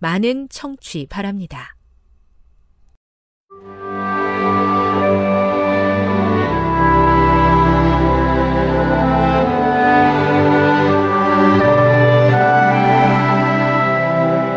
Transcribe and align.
많은 0.00 0.48
청취 0.48 1.06
바랍니다. 1.10 1.76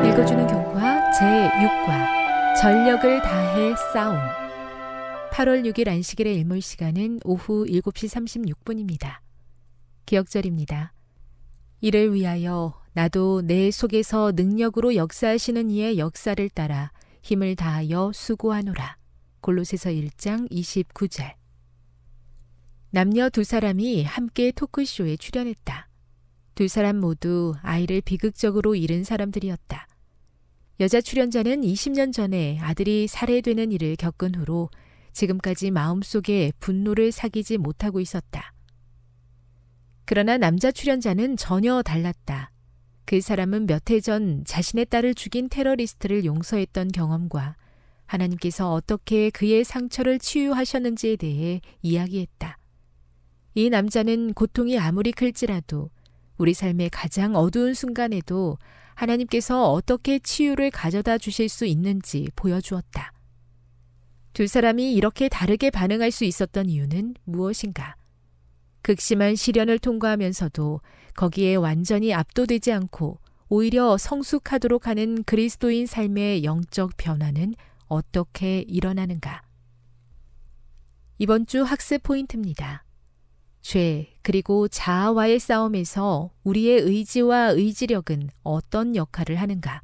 읽어주는 0.05 0.47
교과 0.47 1.11
제6과 1.11 2.55
전력을 2.61 3.21
다해 3.21 3.75
싸움 3.91 4.17
8월 5.31 5.69
6일 5.69 5.89
안식일의 5.89 6.35
일몰 6.37 6.61
시간은 6.61 7.19
오후 7.25 7.65
7시 7.65 8.55
36분입니다. 8.63 9.17
기억절입니다. 10.05 10.93
이를 11.81 12.13
위하여 12.13 12.82
나도 12.93 13.41
내 13.41 13.71
속에서 13.71 14.31
능력으로 14.35 14.95
역사하시는 14.95 15.71
이의 15.71 15.97
역사를 15.97 16.47
따라 16.49 16.91
힘을 17.23 17.55
다하여 17.55 18.11
수고하노라. 18.13 18.97
골로새서 19.41 19.89
1장 19.89 20.49
29절. 20.51 21.33
남녀 22.91 23.29
두 23.29 23.43
사람이 23.43 24.03
함께 24.03 24.51
토크쇼에 24.51 25.17
출연했다. 25.17 25.89
두 26.53 26.67
사람 26.67 26.99
모두 26.99 27.55
아이를 27.63 28.01
비극적으로 28.01 28.75
잃은 28.75 29.03
사람들이었다. 29.03 29.87
여자 30.79 31.01
출연자는 31.01 31.61
20년 31.61 32.13
전에 32.13 32.59
아들이 32.61 33.07
살해되는 33.07 33.71
일을 33.71 33.95
겪은 33.95 34.35
후로 34.35 34.69
지금까지 35.13 35.71
마음속에 35.71 36.51
분노를 36.59 37.11
사귀지 37.11 37.57
못하고 37.57 37.99
있었다. 37.99 38.53
그러나 40.05 40.37
남자 40.37 40.71
출연자는 40.71 41.37
전혀 41.37 41.81
달랐다. 41.81 42.52
그 43.05 43.21
사람은 43.21 43.67
몇 43.67 43.89
해 43.91 43.99
전 44.01 44.43
자신의 44.45 44.85
딸을 44.85 45.13
죽인 45.15 45.49
테러리스트를 45.49 46.25
용서했던 46.25 46.89
경험과 46.89 47.55
하나님께서 48.05 48.71
어떻게 48.73 49.29
그의 49.29 49.63
상처를 49.63 50.19
치유하셨는지에 50.19 51.15
대해 51.17 51.61
이야기했다. 51.81 52.57
이 53.55 53.69
남자는 53.69 54.33
고통이 54.33 54.79
아무리 54.79 55.11
클지라도 55.11 55.89
우리 56.37 56.53
삶의 56.53 56.89
가장 56.89 57.35
어두운 57.35 57.73
순간에도 57.73 58.57
하나님께서 58.95 59.71
어떻게 59.71 60.19
치유를 60.19 60.71
가져다 60.71 61.17
주실 61.17 61.49
수 61.49 61.65
있는지 61.65 62.27
보여주었다. 62.35 63.11
두 64.33 64.47
사람이 64.47 64.93
이렇게 64.93 65.29
다르게 65.29 65.69
반응할 65.69 66.11
수 66.11 66.25
있었던 66.25 66.69
이유는 66.69 67.15
무엇인가? 67.23 67.95
극심한 68.83 69.35
시련을 69.35 69.79
통과하면서도 69.79 70.81
거기에 71.15 71.55
완전히 71.55 72.13
압도되지 72.13 72.71
않고 72.71 73.17
오히려 73.49 73.97
성숙하도록 73.97 74.87
하는 74.87 75.23
그리스도인 75.23 75.87
삶의 75.87 76.43
영적 76.43 76.91
변화는 76.97 77.55
어떻게 77.87 78.59
일어나는가? 78.59 79.41
이번 81.17 81.45
주 81.45 81.63
학습 81.63 82.03
포인트입니다. 82.03 82.83
죄, 83.61 84.13
그리고 84.21 84.67
자아와의 84.67 85.39
싸움에서 85.39 86.31
우리의 86.43 86.81
의지와 86.81 87.51
의지력은 87.51 88.29
어떤 88.43 88.95
역할을 88.95 89.37
하는가? 89.37 89.81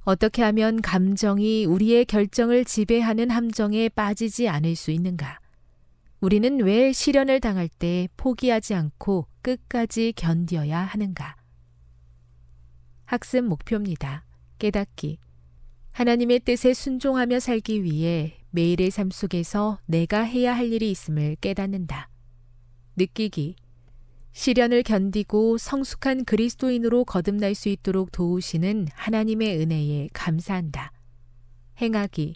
어떻게 0.00 0.42
하면 0.42 0.82
감정이 0.82 1.66
우리의 1.66 2.06
결정을 2.06 2.64
지배하는 2.64 3.30
함정에 3.30 3.88
빠지지 3.88 4.48
않을 4.48 4.74
수 4.74 4.90
있는가? 4.90 5.38
우리는 6.26 6.58
왜 6.58 6.92
시련을 6.92 7.38
당할 7.38 7.68
때 7.68 8.08
포기하지 8.16 8.74
않고 8.74 9.28
끝까지 9.42 10.12
견뎌야 10.16 10.80
하는가? 10.80 11.36
학습 13.04 13.44
목표입니다. 13.44 14.24
깨닫기. 14.58 15.18
하나님의 15.92 16.40
뜻에 16.40 16.74
순종하며 16.74 17.38
살기 17.38 17.84
위해 17.84 18.40
매일의 18.50 18.90
삶 18.90 19.12
속에서 19.12 19.78
내가 19.86 20.22
해야 20.22 20.56
할 20.56 20.72
일이 20.72 20.90
있음을 20.90 21.36
깨닫는다. 21.36 22.10
느끼기. 22.96 23.54
시련을 24.32 24.82
견디고 24.82 25.58
성숙한 25.58 26.24
그리스도인으로 26.24 27.04
거듭날 27.04 27.54
수 27.54 27.68
있도록 27.68 28.10
도우시는 28.10 28.88
하나님의 28.94 29.60
은혜에 29.60 30.08
감사한다. 30.12 30.90
행하기. 31.80 32.34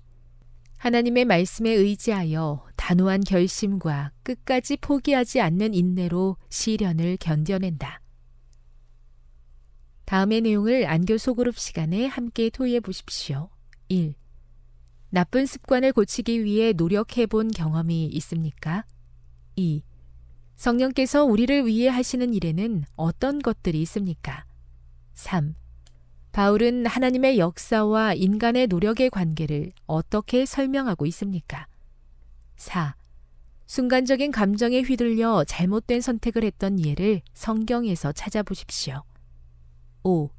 하나님의 0.81 1.27
말씀에 1.27 1.73
의지하여 1.73 2.65
단호한 2.77 3.21
결심과 3.21 4.13
끝까지 4.23 4.79
포기하지 4.79 5.39
않는 5.43 5.75
인내로 5.75 6.39
시련을 6.49 7.19
견뎌낸다. 7.21 8.01
다음의 10.07 10.41
내용을 10.41 10.87
안교 10.87 11.19
소그룹 11.19 11.59
시간에 11.59 12.07
함께 12.07 12.49
토의해 12.49 12.81
보십시오. 12.81 13.51
1. 13.89 14.15
나쁜 15.11 15.45
습관을 15.45 15.93
고치기 15.93 16.45
위해 16.45 16.73
노력해 16.73 17.27
본 17.27 17.49
경험이 17.49 18.07
있습니까? 18.07 18.87
2. 19.57 19.83
성령께서 20.57 21.25
우리를 21.25 21.67
위해 21.67 21.89
하시는 21.91 22.33
일에는 22.33 22.85
어떤 22.97 23.39
것들이 23.41 23.83
있습니까? 23.83 24.47
3. 25.13 25.55
바울은 26.33 26.87
하나님의 26.87 27.39
역사와 27.39 28.15
인간의 28.15 28.69
노력의 28.69 29.11
관계를 29.11 29.73
어떻게 29.87 30.47
설명하고 30.47 31.07
있습니까? 31.07 31.67
4. 32.57 32.95
순간적인 33.67 34.31
감정에 34.31 34.81
휘둘려 34.81 35.45
잘못된 35.45 36.01
선택을 36.01 36.45
했던 36.45 36.85
예를 36.85 37.23
성경에서 37.35 38.13
찾아보십시오. 38.13 39.03
5. 40.05 40.31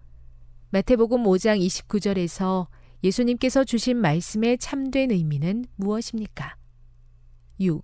마태복음 0.70 1.24
5장 1.24 1.60
29절에서 1.66 2.68
예수님께서 3.04 3.64
주신 3.64 3.98
말씀의 3.98 4.58
참된 4.60 5.12
의미는 5.12 5.66
무엇입니까? 5.76 6.56
6. 7.60 7.82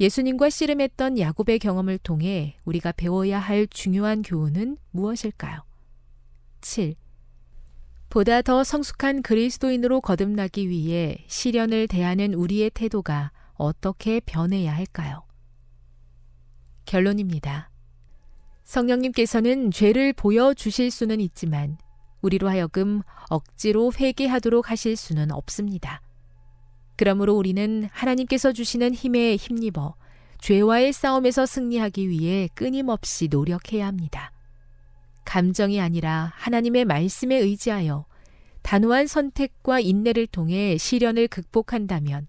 예수님과 0.00 0.50
씨름했던 0.50 1.18
야곱의 1.18 1.58
경험을 1.58 1.96
통해 1.98 2.58
우리가 2.66 2.92
배워야 2.92 3.38
할 3.38 3.66
중요한 3.68 4.20
교훈은 4.20 4.76
무엇일까요? 4.90 5.64
7. 6.60 6.94
보다 8.08 8.40
더 8.40 8.64
성숙한 8.64 9.22
그리스도인으로 9.22 10.00
거듭나기 10.00 10.68
위해 10.68 11.24
시련을 11.26 11.88
대하는 11.88 12.34
우리의 12.34 12.70
태도가 12.70 13.32
어떻게 13.54 14.20
변해야 14.20 14.74
할까요? 14.74 15.24
결론입니다. 16.84 17.70
성령님께서는 18.64 19.70
죄를 19.70 20.12
보여주실 20.12 20.90
수는 20.90 21.20
있지만 21.20 21.78
우리로 22.22 22.48
하여금 22.48 23.02
억지로 23.28 23.92
회개하도록 23.92 24.70
하실 24.70 24.96
수는 24.96 25.30
없습니다. 25.30 26.00
그러므로 26.96 27.34
우리는 27.34 27.88
하나님께서 27.92 28.52
주시는 28.52 28.94
힘에 28.94 29.36
힘입어 29.36 29.94
죄와의 30.40 30.92
싸움에서 30.92 31.46
승리하기 31.46 32.08
위해 32.08 32.48
끊임없이 32.54 33.28
노력해야 33.28 33.86
합니다. 33.86 34.32
감정이 35.26 35.80
아니라 35.80 36.32
하나님의 36.36 36.86
말씀에 36.86 37.36
의지하여 37.36 38.06
단호한 38.62 39.06
선택과 39.06 39.80
인내를 39.80 40.26
통해 40.26 40.78
시련을 40.78 41.28
극복한다면 41.28 42.26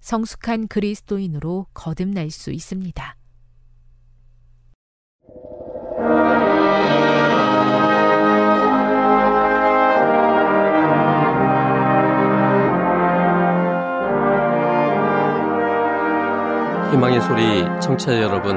성숙한 0.00 0.66
그리스도인으로 0.66 1.66
거듭날 1.72 2.30
수 2.30 2.50
있습니다. 2.50 3.16
희망의 16.92 17.20
소리 17.22 17.80
청취자 17.80 18.20
여러분, 18.20 18.56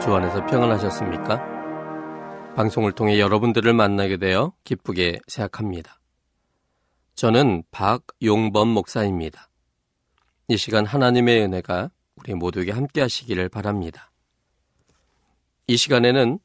주 0.00 0.14
안에서 0.14 0.46
평안하셨습니까? 0.46 1.53
방송을 2.54 2.92
통해 2.92 3.18
여러분들을 3.18 3.72
만나게 3.74 4.16
되어 4.16 4.52
기쁘게 4.62 5.18
생각합니다. 5.26 6.00
저는 7.16 7.64
박용범 7.72 8.68
목사입니다. 8.68 9.48
이 10.46 10.56
시간 10.56 10.86
하나님의 10.86 11.42
은혜가 11.42 11.90
우리 12.16 12.34
모두에게 12.34 12.70
함께 12.70 13.00
하시기를 13.00 13.48
바랍니다. 13.48 14.12
이 15.66 15.76
시간에는 15.76 16.38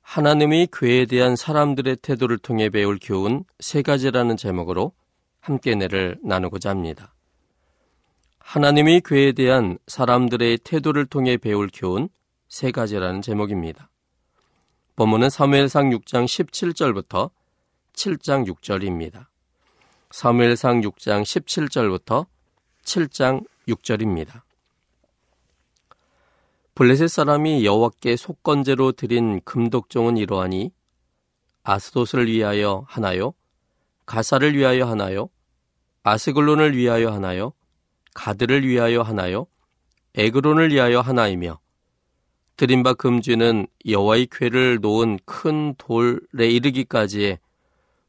하나님의 0.00 0.68
교회에 0.72 1.06
대한 1.06 1.36
사람들의 1.36 1.96
태도를 2.02 2.38
통해 2.38 2.68
배울 2.68 2.98
교훈 3.00 3.44
세 3.60 3.82
가지라는 3.82 4.36
제목으로 4.36 4.92
함께 5.38 5.76
내를 5.76 6.18
나누고자 6.24 6.70
합니다. 6.70 7.14
하나님의 8.40 9.02
교회에 9.02 9.32
대한 9.32 9.78
사람들의 9.86 10.58
태도를 10.58 11.06
통해 11.06 11.36
배울 11.36 11.68
교훈 11.72 12.08
세 12.48 12.72
가지라는 12.72 13.22
제목입니다. 13.22 13.91
본문은 15.02 15.30
사무엘상 15.30 15.90
6장 15.90 16.26
17절부터 16.26 17.32
7장 17.92 18.46
6절입니다. 18.46 19.26
사무엘상 20.12 20.80
6장 20.82 21.24
17절부터 21.24 22.26
7장 22.84 23.44
6절입니다. 23.66 24.42
블레셋 26.76 27.08
사람이 27.08 27.64
여호와께 27.66 28.14
속건제로 28.14 28.92
드린 28.92 29.40
금독종은 29.44 30.18
이러하니 30.18 30.70
아스도스를 31.64 32.28
위하여 32.28 32.84
하나요? 32.86 33.34
가사를 34.06 34.56
위하여 34.56 34.86
하나요? 34.86 35.30
아스글론을 36.04 36.76
위하여 36.76 37.10
하나요? 37.10 37.54
가드를 38.14 38.64
위하여 38.64 39.02
하나요? 39.02 39.48
에그론을 40.14 40.70
위하여 40.70 41.00
하나이며 41.00 41.58
드린 42.56 42.82
바 42.82 42.94
금쥐는 42.94 43.66
여호와의 43.86 44.28
궤를 44.30 44.78
놓은 44.80 45.18
큰 45.24 45.74
돌에 45.78 46.48
이르기까지의 46.48 47.38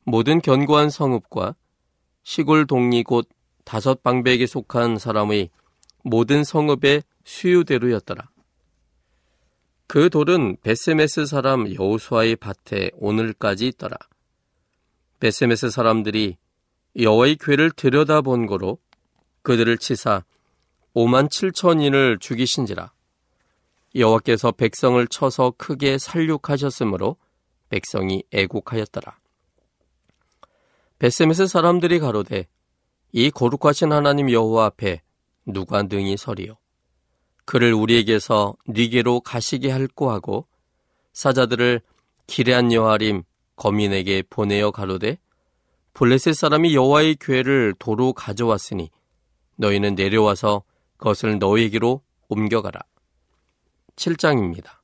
모든 0.06 0.42
견고한 0.42 0.90
성읍과 0.90 1.56
시골 2.24 2.66
동리 2.68 3.04
곧 3.04 3.28
다섯 3.63 4.04
방백에 4.04 4.45
속한 4.45 4.98
사람의 4.98 5.50
모든 6.04 6.44
성읍의 6.44 7.04
수유대로였더라. 7.24 8.30
그 9.88 10.10
돌은 10.10 10.57
베세메스 10.62 11.25
사람 11.25 11.72
여호수아의 11.74 12.38
밭에 12.38 12.92
오늘까지 12.96 13.68
있더라. 13.68 13.98
베세메스 15.19 15.69
사람들이 15.69 16.38
여호와의 17.00 17.38
궤를 17.38 17.72
들여다본 17.72 18.46
거로 18.46 18.80
그들을 19.42 19.78
치사 19.78 20.24
5만 20.96 21.30
7천인을 21.30 22.19
죽이신지라 22.19 22.92
여호와께서 23.95 24.51
백성을 24.51 25.06
쳐서 25.07 25.54
크게 25.57 25.98
살육하셨으므로 25.98 27.18
백성이 27.69 28.24
애국하였더라. 28.31 29.18
베세메스 31.00 31.48
사람들이 31.48 32.00
가로되 32.00 32.48
이 33.12 33.30
거룩하신 33.30 33.92
하나님 33.92 34.31
여호와 34.31 34.66
앞에 34.66 35.01
누가 35.45 35.84
능히 35.84 36.16
서리요 36.18 36.57
그를 37.45 37.74
우리에게서 37.74 38.56
니게로 38.69 39.19
가시게 39.19 39.69
할고 39.69 40.10
하고 40.10 40.48
사자들을 41.12 41.81
기레한 42.28 42.72
여하림 42.72 43.24
거민에게 43.56 44.24
보내어 44.30 44.72
가로되 44.72 45.18
블레셋 45.94 46.36
사람이 46.36 46.74
여호와의 46.74 47.18
교회를 47.19 47.75
도로 47.78 48.13
가져왔으니 48.13 48.89
너희는 49.57 49.96
내려와서 49.96 50.63
그것을 50.98 51.38
너희에게로 51.38 52.01
옮겨가라. 52.30 52.80
7장입니다. 53.95 54.80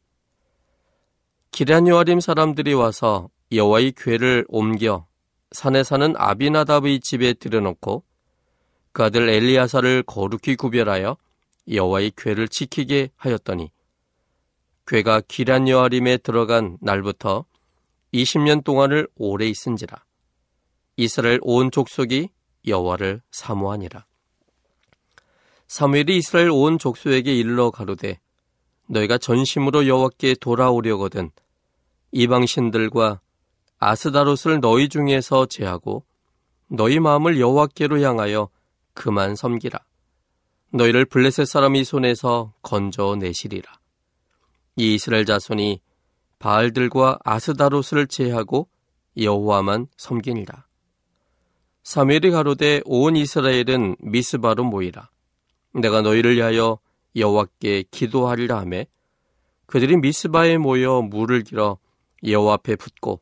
기란 1.51 1.87
여아림 1.87 2.19
사람들이 2.19 2.73
와서 2.73 3.29
여호와의 3.51 3.93
궤를 3.97 4.45
옮겨 4.47 5.07
산에 5.51 5.83
사는 5.83 6.13
아비나답의 6.15 6.99
집에 6.99 7.33
들여놓고 7.33 8.03
그 8.91 9.03
아들 9.03 9.29
엘리야사를 9.29 10.03
거룩히 10.03 10.55
구별하여 10.55 11.17
여호와의 11.71 12.13
궤를 12.15 12.47
지키게 12.47 13.11
하였더니 13.15 13.71
궤가 14.87 15.21
기란 15.27 15.67
여아림에 15.67 16.17
들어간 16.17 16.77
날부터 16.81 17.45
20년 18.13 18.63
동안을 18.63 19.07
오래 19.15 19.47
있은지라 19.47 20.03
이스라엘 20.97 21.39
온 21.41 21.71
족속이 21.71 22.29
여호와를 22.67 23.21
사모하니라. 23.31 24.05
사무엘이 25.67 26.17
이스라엘 26.17 26.49
온 26.49 26.77
족속에게 26.77 27.33
일러 27.33 27.71
가로되 27.71 28.19
너희가 28.89 29.17
전심으로 29.17 29.87
여호와께 29.87 30.35
돌아오려거든 30.41 31.31
이방 32.11 32.45
신들과 32.45 33.21
아스다롯을 33.77 34.59
너희 34.61 34.89
중에서 34.89 35.45
제하고 35.45 36.03
너희 36.67 36.99
마음을 36.99 37.39
여호와께로 37.39 38.01
향하여 38.01 38.49
그만 38.93 39.35
섬기라. 39.35 39.79
너희를 40.71 41.05
블레셋 41.05 41.47
사람이 41.47 41.83
손에서 41.83 42.53
건져 42.61 43.15
내시리라. 43.15 43.71
이 44.75 44.95
이스라엘 44.95 45.25
자손이 45.25 45.81
바알들과 46.39 47.19
아스다롯을 47.23 48.07
제하고 48.07 48.67
여호와만 49.17 49.87
섬기니라. 49.97 50.65
사무엘이 51.83 52.31
가로되 52.31 52.81
온 52.85 53.15
이스라엘은 53.15 53.95
미스바로 53.99 54.63
모이라. 54.63 55.09
내가 55.73 56.01
너희를 56.01 56.35
위하여 56.35 56.79
여호와께 57.15 57.85
기도하리라 57.91 58.59
하매 58.59 58.87
그들이 59.65 59.97
미스바에 59.97 60.57
모여 60.57 61.01
물을 61.01 61.43
길어 61.43 61.77
여호와 62.23 62.55
앞에 62.55 62.75
붓고 62.75 63.21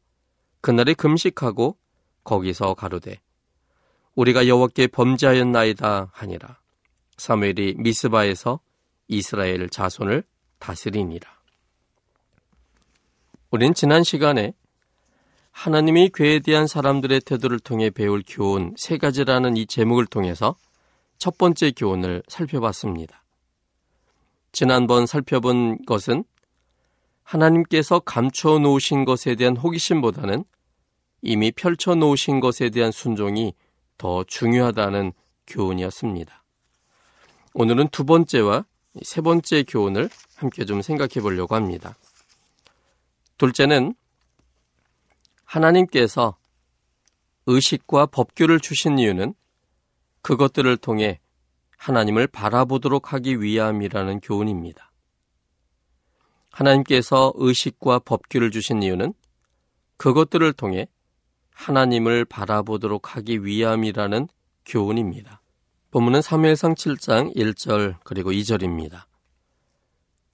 그날에 0.61 0.93
금식하고 0.93 1.77
거기서 2.23 2.73
가로되 2.73 3.21
우리가 4.15 4.47
여호와께 4.47 4.87
범죄하였나이다 4.87 6.09
하니라 6.11 6.59
사무엘이 7.17 7.75
미스바에서 7.77 8.59
이스라엘 9.07 9.69
자손을 9.69 10.23
다스리니라 10.59 11.37
우린 13.49 13.73
지난 13.73 14.03
시간에 14.03 14.53
하나님이 15.51 16.11
괴에 16.13 16.39
대한 16.39 16.67
사람들의 16.67 17.21
태도를 17.21 17.59
통해 17.59 17.89
배울 17.89 18.21
교훈 18.27 18.75
세 18.77 18.97
가지라는 18.97 19.57
이 19.57 19.65
제목을 19.65 20.05
통해서 20.05 20.55
첫 21.17 21.37
번째 21.39 21.71
교훈을 21.71 22.21
살펴봤습니다. 22.27 23.23
지난번 24.57 25.05
살펴본 25.05 25.85
것은 25.85 26.23
하나님께서 27.21 27.99
감춰 27.99 28.57
놓으신 28.57 29.05
것에 29.05 29.35
대한 29.35 29.55
호기심보다는 29.55 30.45
이미 31.21 31.51
펼쳐 31.51 31.93
놓으신 31.93 32.39
것에 32.39 32.71
대한 32.71 32.91
순종이 32.91 33.53
더 33.99 34.23
중요하다는 34.23 35.13
교훈이었습니다. 35.45 36.43
오늘은 37.53 37.89
두 37.89 38.03
번째와 38.03 38.65
세 39.03 39.21
번째 39.21 39.61
교훈을 39.61 40.09
함께 40.37 40.65
좀 40.65 40.81
생각해 40.81 41.21
보려고 41.21 41.53
합니다. 41.53 41.95
둘째는 43.37 43.93
하나님께서 45.43 46.35
의식과 47.45 48.07
법규를 48.07 48.59
주신 48.59 48.97
이유는 48.97 49.35
그것들을 50.23 50.77
통해 50.77 51.19
하나님을 51.77 52.27
바라보도록 52.27 53.13
하기 53.13 53.41
위함이라는 53.41 54.19
교훈입니다. 54.19 54.91
하나님께서 56.51 57.33
의식과 57.35 57.99
법규를 57.99 58.51
주신 58.51 58.83
이유는 58.83 59.13
그것들을 59.97 60.53
통해 60.53 60.87
하나님을 61.51 62.25
바라보도록 62.25 63.15
하기 63.15 63.45
위함이라는 63.45 64.27
교훈입니다. 64.65 65.41
본문은 65.91 66.19
3회상 66.19 66.75
7장 66.75 67.35
1절 67.35 67.95
그리고 68.03 68.31
2절입니다. 68.31 69.05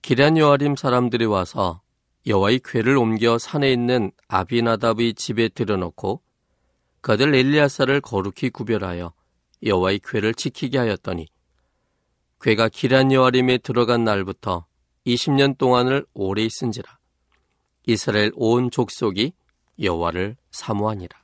기란 0.01 0.37
여아림 0.37 0.75
사람들이 0.75 1.25
와서 1.25 1.81
여호와의 2.25 2.61
궤를 2.63 2.97
옮겨 2.97 3.37
산에 3.37 3.71
있는 3.71 4.11
아비나답의 4.27 5.13
집에 5.13 5.49
들여놓고 5.49 6.21
그들 7.01 7.35
엘리아사를 7.35 8.01
거룩히 8.01 8.49
구별하여 8.49 9.13
여호와의 9.61 9.99
궤를 10.03 10.33
지키게 10.33 10.77
하였더니 10.77 11.27
궤가 12.43 12.67
기란 12.67 13.13
여아림에 13.13 13.59
들어간 13.59 14.03
날부터 14.03 14.65
20년 15.07 15.57
동안을 15.57 16.05
오래 16.13 16.43
있은지라 16.43 16.99
이스라엘 17.85 18.33
온 18.35 18.69
족속이 18.69 19.31
여호와를 19.81 20.35
사모하니라. 20.51 21.17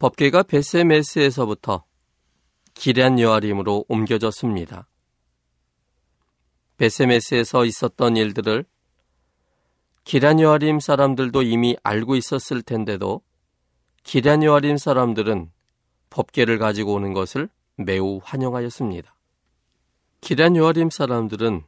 법계가 0.00 0.42
베세메스에서부터 0.42 1.84
기란 2.74 3.20
여아림으로 3.20 3.84
옮겨졌습니다. 3.86 4.88
베세메스에서 6.76 7.64
있었던 7.64 8.16
일들을 8.16 8.64
기란 10.02 10.40
여아림 10.40 10.80
사람들도 10.80 11.42
이미 11.42 11.76
알고 11.84 12.16
있었을 12.16 12.60
텐데도 12.60 13.22
기란 14.02 14.42
여아림 14.42 14.78
사람들은 14.78 15.52
법계를 16.10 16.58
가지고 16.58 16.94
오는 16.94 17.12
것을 17.12 17.48
매우 17.76 18.20
환영하였습니다. 18.22 19.14
기란 20.20 20.56
요아림 20.56 20.90
사람들은 20.90 21.62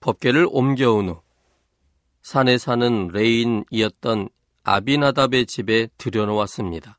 법계를 0.00 0.46
옮겨온 0.50 1.08
후 1.08 1.20
산에 2.22 2.58
사는 2.58 3.08
레인이었던 3.08 4.28
아비나답의 4.62 5.46
집에 5.46 5.88
들여놓았습니다. 5.98 6.98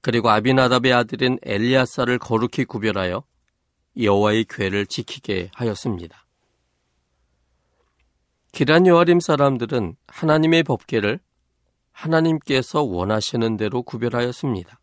그리고 0.00 0.30
아비나답의 0.30 0.92
아들인 0.92 1.38
엘리아사를 1.42 2.18
거룩히 2.18 2.64
구별하여 2.64 3.24
여호와의 4.00 4.46
궤를 4.48 4.86
지키게 4.86 5.50
하였습니다. 5.54 6.26
기란 8.52 8.86
요아림 8.86 9.20
사람들은 9.20 9.96
하나님의 10.06 10.62
법계를 10.64 11.18
하나님께서 11.90 12.82
원하시는 12.82 13.56
대로 13.56 13.82
구별하였습니다. 13.82 14.78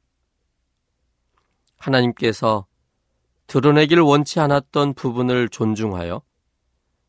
하나님께서 1.81 2.67
드러내기를 3.47 4.03
원치 4.03 4.39
않았던 4.39 4.93
부분을 4.93 5.49
존중하여 5.49 6.21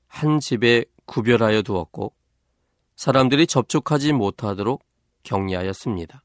한 0.08 0.40
집에 0.40 0.84
구별하여 1.06 1.62
두었고 1.62 2.14
사람들이 2.96 3.46
접촉하지 3.46 4.12
못하도록 4.12 4.82
격리하였습니다. 5.22 6.22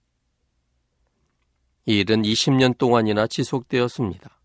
이 1.86 2.00
일은 2.00 2.24
20년 2.24 2.78
동안이나 2.78 3.28
지속되었습니다. 3.28 4.42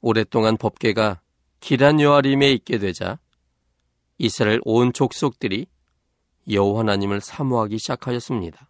오랫동안 0.00 0.56
법계가 0.56 1.20
기란 1.60 2.00
여아림에 2.00 2.52
있게 2.52 2.78
되자 2.78 3.18
이스라엘 4.18 4.60
온 4.64 4.92
족속들이 4.92 5.66
여호와 6.48 6.80
하나님을 6.80 7.20
사모하기 7.20 7.78
시작하였습니다. 7.78 8.68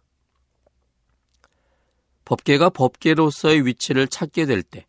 법계가 2.27 2.71
법계로서의 2.71 3.65
위치를 3.65 4.09
찾게 4.09 4.47
될 4.47 4.61
때, 4.61 4.85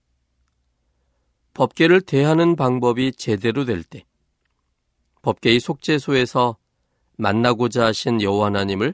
법계를 1.54 2.00
대하는 2.00 2.56
방법이 2.56 3.12
제대로 3.12 3.64
될 3.64 3.84
때, 3.84 4.04
법계의 5.22 5.60
속죄소에서 5.60 6.56
만나고자 7.14 7.86
하신 7.86 8.22
여호와 8.22 8.46
하나님을 8.46 8.92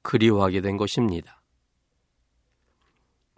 그리워하게 0.00 0.62
된 0.62 0.78
것입니다. 0.78 1.42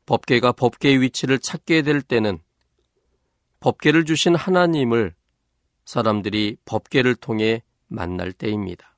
법계가 0.06 0.52
법계의 0.52 1.00
위치를 1.02 1.40
찾게 1.40 1.82
될 1.82 2.00
때는 2.00 2.38
법계를 3.58 4.04
주신 4.04 4.37
하나님을 4.37 5.16
사람들이 5.84 6.58
법계를 6.64 7.16
통해 7.16 7.64
만날 7.88 8.30
때입니다. 8.32 8.96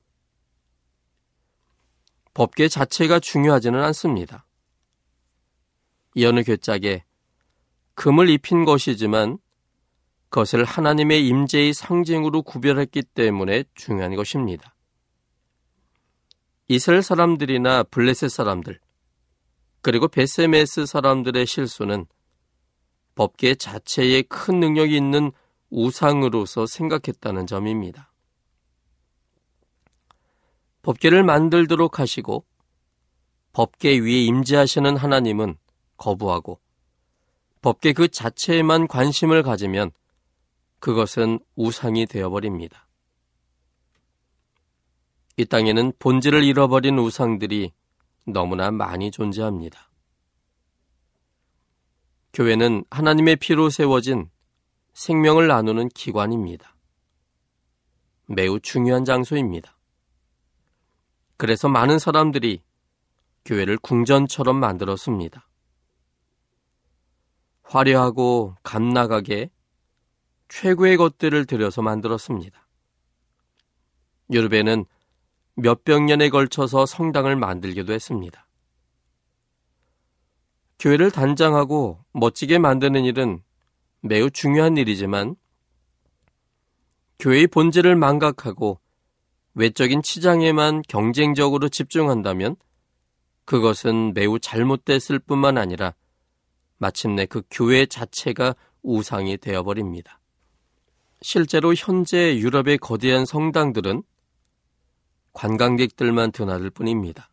법계 2.35 2.67
자체가 2.67 3.19
중요하지는 3.19 3.81
않습니다. 3.85 4.46
이 6.17 6.25
어느 6.25 6.41
괴짝에 6.41 7.03
금을 7.93 8.27
입힌 8.29 8.65
것이지만 8.65 9.37
그것을 10.29 10.63
하나님의 10.63 11.27
임재의 11.27 11.75
상징으로 11.75 12.41
구별했기 12.41 13.03
때문에 13.03 13.65
중요한 13.75 14.15
것입니다. 14.15 14.73
이스라엘 16.69 17.03
사람들이나 17.03 17.83
블레셋 17.83 18.31
사람들 18.31 18.79
그리고 19.81 20.07
베세메스 20.07 20.87
사람들의 20.87 21.45
실수는 21.45 22.07
법계 23.13 23.53
자체에 23.53 24.23
큰 24.23 24.59
능력이 24.59 24.97
있는 24.97 25.31
우상으로서 25.69 26.65
생각했다는 26.65 27.45
점입니다. 27.45 28.11
법계를 30.81 31.21
만들도록 31.21 31.99
하시고 31.99 32.43
법계 33.53 33.99
위에 33.99 34.23
임재하시는 34.23 34.97
하나님은 34.97 35.57
거부하고 35.97 36.59
법계 37.61 37.93
그 37.93 38.07
자체에만 38.07 38.87
관심을 38.87 39.43
가지면 39.43 39.91
그것은 40.79 41.39
우상이 41.55 42.05
되어버립니다. 42.05 42.87
이 45.37 45.45
땅에는 45.45 45.93
본질을 45.99 46.43
잃어버린 46.43 46.97
우상들이 46.97 47.71
너무나 48.25 48.71
많이 48.71 49.11
존재합니다. 49.11 49.89
교회는 52.33 52.85
하나님의 52.89 53.37
피로 53.37 53.69
세워진 53.69 54.29
생명을 54.93 55.47
나누는 55.47 55.89
기관입니다. 55.89 56.75
매우 58.27 58.59
중요한 58.59 59.05
장소입니다. 59.05 59.77
그래서 61.37 61.69
많은 61.69 61.99
사람들이 61.99 62.61
교회를 63.45 63.77
궁전처럼 63.77 64.57
만들었습니다. 64.59 65.46
화려하고 67.67 68.55
감나가게 68.63 69.49
최고의 70.47 70.97
것들을 70.97 71.45
들여서 71.45 71.81
만들었습니다. 71.81 72.65
유럽에는 74.31 74.85
몇백 75.55 76.03
년에 76.03 76.29
걸쳐서 76.29 76.85
성당을 76.85 77.35
만들기도 77.35 77.93
했습니다. 77.93 78.47
교회를 80.79 81.11
단장하고 81.11 82.03
멋지게 82.13 82.59
만드는 82.59 83.03
일은 83.03 83.41
매우 84.01 84.29
중요한 84.29 84.77
일이지만 84.77 85.35
교회의 87.19 87.47
본질을 87.47 87.95
망각하고 87.95 88.79
외적인 89.55 90.03
치장에만 90.03 90.83
경쟁적으로 90.87 91.67
집중한다면 91.67 92.55
그것은 93.45 94.13
매우 94.13 94.37
잘못됐을 94.39 95.17
뿐만 95.19 95.57
아니라 95.57 95.95
마침내 96.77 97.25
그 97.25 97.41
교회 97.49 97.85
자체가 97.85 98.55
우상이 98.81 99.37
되어버립니다. 99.37 100.19
실제로 101.21 101.73
현재 101.73 102.37
유럽의 102.37 102.77
거대한 102.77 103.25
성당들은 103.25 104.03
관광객들만 105.33 106.31
드나들 106.31 106.69
뿐입니다. 106.69 107.29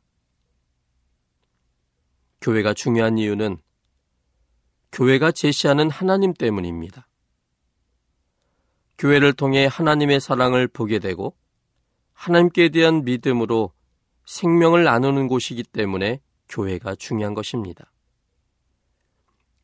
교회가 2.41 2.75
중요한 2.75 3.19
이유는 3.19 3.59
교회가 4.93 5.33
제시하는 5.33 5.91
하나님 5.91 6.35
때문입니다. 6.35 7.09
교회를 8.99 9.33
통해 9.33 9.67
하나님의 9.67 10.21
사랑을 10.21 10.69
보게 10.69 10.99
되고 10.99 11.37
하나님께 12.13 12.69
대한 12.69 13.05
믿음으로 13.05 13.73
생명을 14.27 14.85
나누는 14.85 15.29
곳이기 15.29 15.65
때문에 15.65 16.21
교회가 16.49 16.95
중요한 16.95 17.35
것입니다. 17.35 17.91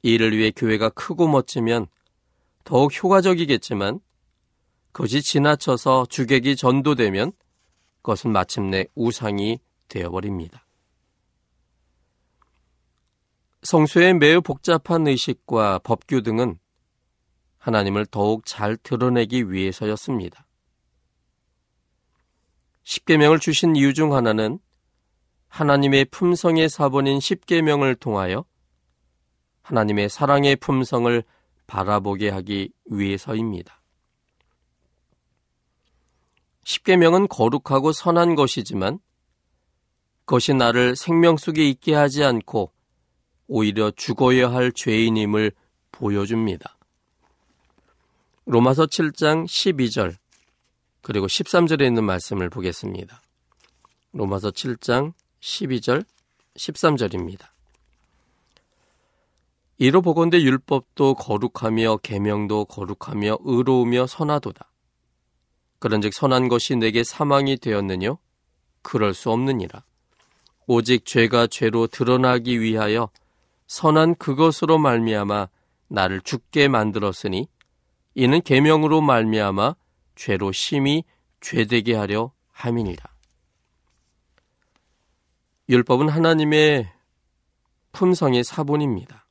이를 0.02 0.36
위해 0.36 0.50
교회가 0.50 0.90
크고 0.90 1.28
멋지면 1.28 1.86
더욱 2.64 2.92
효과적이겠지만 2.94 4.00
그것이 4.92 5.22
지나쳐서 5.22 6.06
주객이 6.06 6.56
전도되면 6.56 7.32
그것은 8.02 8.32
마침내 8.32 8.86
우상이 8.94 9.60
되어버립니다. 9.88 10.66
성수의 13.62 14.14
매우 14.14 14.40
복잡한 14.40 15.06
의식과 15.06 15.80
법규 15.80 16.22
등은 16.22 16.58
하나님을 17.58 18.06
더욱 18.06 18.46
잘 18.46 18.76
드러내기 18.78 19.52
위해서였습니다. 19.52 20.46
십계명을 22.84 23.38
주신 23.38 23.76
이유 23.76 23.92
중 23.92 24.14
하나는 24.14 24.58
하나님의 25.48 26.06
품성의 26.06 26.70
사본인 26.70 27.20
십계명을 27.20 27.96
통하여 27.96 28.44
하나님의 29.70 30.08
사랑의 30.08 30.56
품성을 30.56 31.22
바라보게 31.68 32.30
하기 32.30 32.72
위해서입니다. 32.86 33.80
십계명은 36.64 37.28
거룩하고 37.28 37.92
선한 37.92 38.34
것이지만 38.34 38.98
그것이 40.24 40.54
나를 40.54 40.96
생명 40.96 41.36
속에 41.36 41.68
있게 41.68 41.94
하지 41.94 42.24
않고 42.24 42.72
오히려 43.46 43.90
죽어야 43.92 44.52
할 44.52 44.72
죄인임을 44.72 45.52
보여줍니다. 45.92 46.76
로마서 48.46 48.86
7장 48.86 49.46
12절 49.46 50.16
그리고 51.02 51.26
13절에 51.26 51.86
있는 51.86 52.04
말씀을 52.04 52.50
보겠습니다. 52.50 53.22
로마서 54.12 54.50
7장 54.50 55.12
12절 55.40 56.04
13절입니다. 56.56 57.59
이로 59.80 60.02
보건대 60.02 60.38
율법도 60.42 61.14
거룩하며 61.14 62.00
계명도 62.02 62.66
거룩하며 62.66 63.38
의로우며 63.44 64.06
선하도다. 64.06 64.70
그런즉 65.78 66.12
선한 66.12 66.48
것이 66.48 66.76
내게 66.76 67.02
사망이 67.02 67.56
되었느뇨? 67.56 68.18
그럴 68.82 69.14
수 69.14 69.30
없느니라. 69.30 69.82
오직 70.66 71.06
죄가 71.06 71.46
죄로 71.46 71.86
드러나기 71.86 72.60
위하여 72.60 73.08
선한 73.68 74.16
그것으로 74.16 74.76
말미암아 74.76 75.48
나를 75.88 76.20
죽게 76.20 76.68
만들었으니 76.68 77.48
이는 78.14 78.42
계명으로 78.42 79.00
말미암아 79.00 79.76
죄로 80.14 80.52
심히 80.52 81.04
죄되게 81.40 81.94
하려 81.94 82.32
함이니라. 82.52 83.02
율법은 85.70 86.10
하나님의 86.10 86.92
품성의 87.92 88.44
사본입니다. 88.44 89.24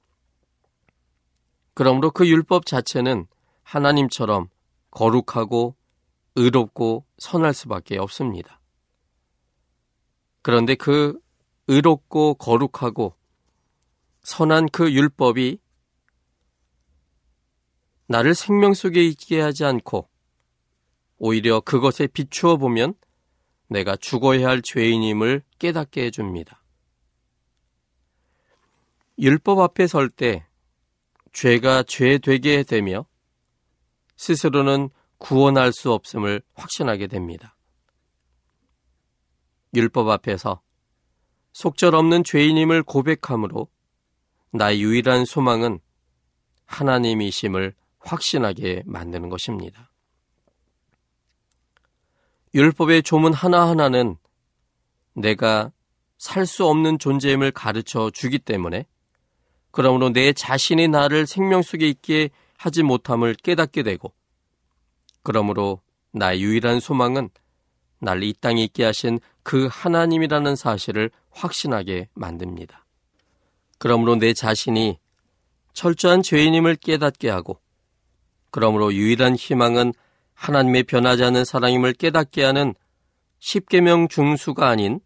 그러므로 1.74 2.12
그 2.12 2.28
율법 2.28 2.66
자체는 2.66 3.28
하나님처럼 3.64 4.50
거룩하고 4.92 5.76
의롭고 6.36 7.06
선할 7.18 7.54
수밖에 7.54 7.98
없습니다. 7.98 8.60
그런데 10.42 10.76
그 10.76 11.20
의롭고 11.68 12.36
거룩하고 12.36 13.16
선한 14.24 14.70
그 14.70 14.92
율법이 14.92 15.60
나를 18.08 18.34
생명 18.34 18.74
속에 18.74 19.04
있게 19.06 19.40
하지 19.40 19.66
않고 19.66 20.10
오히려 21.18 21.60
그것에 21.60 22.08
비추어 22.08 22.58
보면 22.58 22.96
내가 23.68 23.96
죽어야 23.96 24.48
할 24.48 24.62
죄인임을 24.64 25.44
깨닫게 25.60 26.06
해줍니다. 26.06 26.64
율법 29.20 29.60
앞에 29.60 29.86
설 29.86 30.10
때 30.10 30.49
죄가 31.39 31.84
죄 31.84 32.17
되게 32.17 32.63
되며 32.63 33.05
스스로는 34.17 34.89
구원할 35.19 35.72
수 35.72 35.93
없음을 35.93 36.41
확신하게 36.53 37.08
됩니다. 37.08 37.55
율법 39.74 40.10
앞에서 40.10 40.62
속절 41.53 41.96
없는 41.96 42.25
죄인임을 42.25 42.84
고백함으로 42.84 43.69
나의 44.51 44.81
유일한 44.81 45.24
소망은 45.24 45.79
하나님이심을 46.65 47.74
확신하게 48.00 48.84
만드는 48.86 49.29
것입니다. 49.29 49.93
율법의 52.53 53.03
조문 53.03 53.31
하나하나는 53.31 54.17
내가 55.13 55.72
살 56.17 56.46
수 56.46 56.66
없는 56.66 57.00
존재임을 57.00 57.51
가르쳐 57.51 58.11
주기 58.11 58.40
때문에 58.40 58.85
그러므로 59.72 60.12
내 60.12 60.34
자신이 60.34 60.88
나를 60.88 61.27
생명 61.27 61.62
속에 61.62 61.88
있게 61.88 62.29
하지 62.58 62.84
못함을 62.84 63.36
깨닫게 63.36 63.84
되고 63.84 64.14
그러므로 65.24 65.82
나의 66.12 66.42
유일한 66.42 66.79
소망은 66.79 67.29
날 68.00 68.24
이 68.24 68.34
땅에 68.34 68.64
있게 68.64 68.84
하신 68.86 69.20
그 69.44 69.68
하나님이라는 69.72 70.55
사실을 70.55 71.12
확신하게 71.32 72.08
만듭니다. 72.14 72.86
그러므로 73.77 74.16
내 74.16 74.34
자신이 74.34 74.98
철저한 75.74 76.24
죄인임을 76.24 76.75
깨닫게 76.77 77.29
하고 77.29 77.60
그러므로 78.51 78.94
유일한 78.94 79.36
희망은 79.36 79.94
하나님의 80.34 80.84
변하지 80.84 81.24
않는 81.25 81.46
사랑임을 81.46 81.94
깨닫게 81.94 82.44
하는 82.44 82.74
십계명 83.40 84.08
중수가 84.08 84.68
아닌 84.68 85.00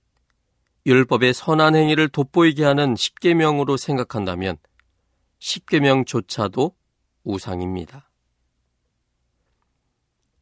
율법의 0.85 1.33
선한 1.33 1.75
행위를 1.75 2.09
돋보이게 2.09 2.65
하는 2.65 2.95
십계명으로 2.95 3.77
생각한다면 3.77 4.57
십계명조차도 5.39 6.75
우상입니다. 7.23 8.09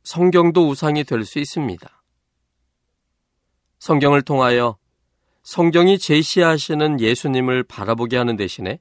성경도 0.04 0.68
우상이 0.68 1.04
될 1.04 1.26
수 1.26 1.40
있습니다. 1.40 2.04
성경을 3.80 4.24
통하여 4.24 4.78
성경이 5.44 5.98
제시하시는 6.00 7.00
예수님을 7.00 7.64
바라보게 7.64 8.18
하는 8.18 8.36
대신에 8.36 8.80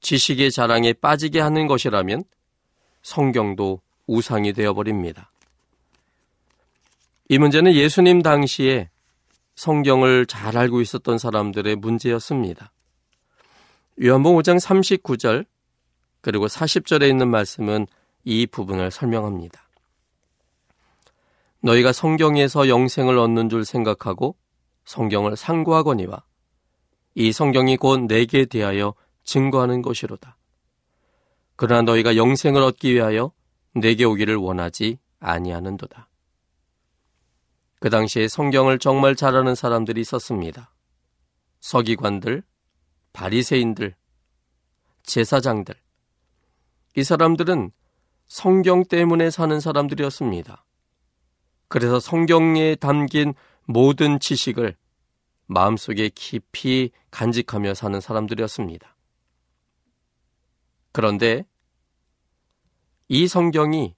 지식의 0.00 0.52
자랑에 0.52 0.92
빠지게 0.92 1.40
하는 1.40 1.66
것이라면 1.66 2.24
성경도 3.02 3.80
우상이 4.06 4.52
되어버립니다. 4.52 5.32
이 7.28 7.38
문제는 7.38 7.74
예수님 7.74 8.22
당시에 8.22 8.90
성경을 9.56 10.26
잘 10.26 10.56
알고 10.56 10.80
있었던 10.82 11.18
사람들의 11.18 11.76
문제였습니다. 11.76 12.70
요한복음 14.02 14.38
5장 14.42 14.60
39절 14.60 15.46
그리고 16.20 16.46
40절에 16.46 17.08
있는 17.08 17.28
말씀은 17.28 17.86
이 18.24 18.46
부분을 18.46 18.90
설명합니다. 18.90 19.66
너희가 21.60 21.92
성경에서 21.92 22.68
영생을 22.68 23.18
얻는 23.18 23.48
줄 23.48 23.64
생각하고 23.64 24.36
성경을 24.84 25.36
상고하거니와 25.36 26.22
이 27.14 27.32
성경이 27.32 27.78
곧 27.78 28.02
내게 28.02 28.44
대하여 28.44 28.94
증거하는 29.24 29.80
것이로다. 29.80 30.36
그러나 31.56 31.82
너희가 31.82 32.16
영생을 32.16 32.62
얻기 32.62 32.92
위하여 32.92 33.32
내게 33.74 34.04
오기를 34.04 34.36
원하지 34.36 34.98
아니하는도다. 35.18 36.08
그 37.86 37.90
당시에 37.90 38.26
성경을 38.26 38.80
정말 38.80 39.14
잘하는 39.14 39.54
사람들이 39.54 40.00
있었습니다. 40.00 40.74
서기관들, 41.60 42.42
바리새인들, 43.12 43.94
제사장들. 45.04 45.72
이 46.96 47.04
사람들은 47.04 47.70
성경 48.26 48.84
때문에 48.84 49.30
사는 49.30 49.60
사람들이었습니다. 49.60 50.64
그래서 51.68 52.00
성경에 52.00 52.74
담긴 52.74 53.34
모든 53.66 54.18
지식을 54.18 54.76
마음속에 55.46 56.10
깊이 56.12 56.90
간직하며 57.12 57.74
사는 57.74 58.00
사람들이었습니다. 58.00 58.96
그런데 60.90 61.46
이 63.06 63.28
성경이 63.28 63.94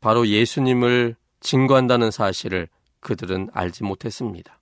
바로 0.00 0.26
예수님을 0.26 1.21
증거한다는 1.42 2.10
사실을 2.10 2.68
그들은 3.00 3.50
알지 3.52 3.84
못했습니다. 3.84 4.58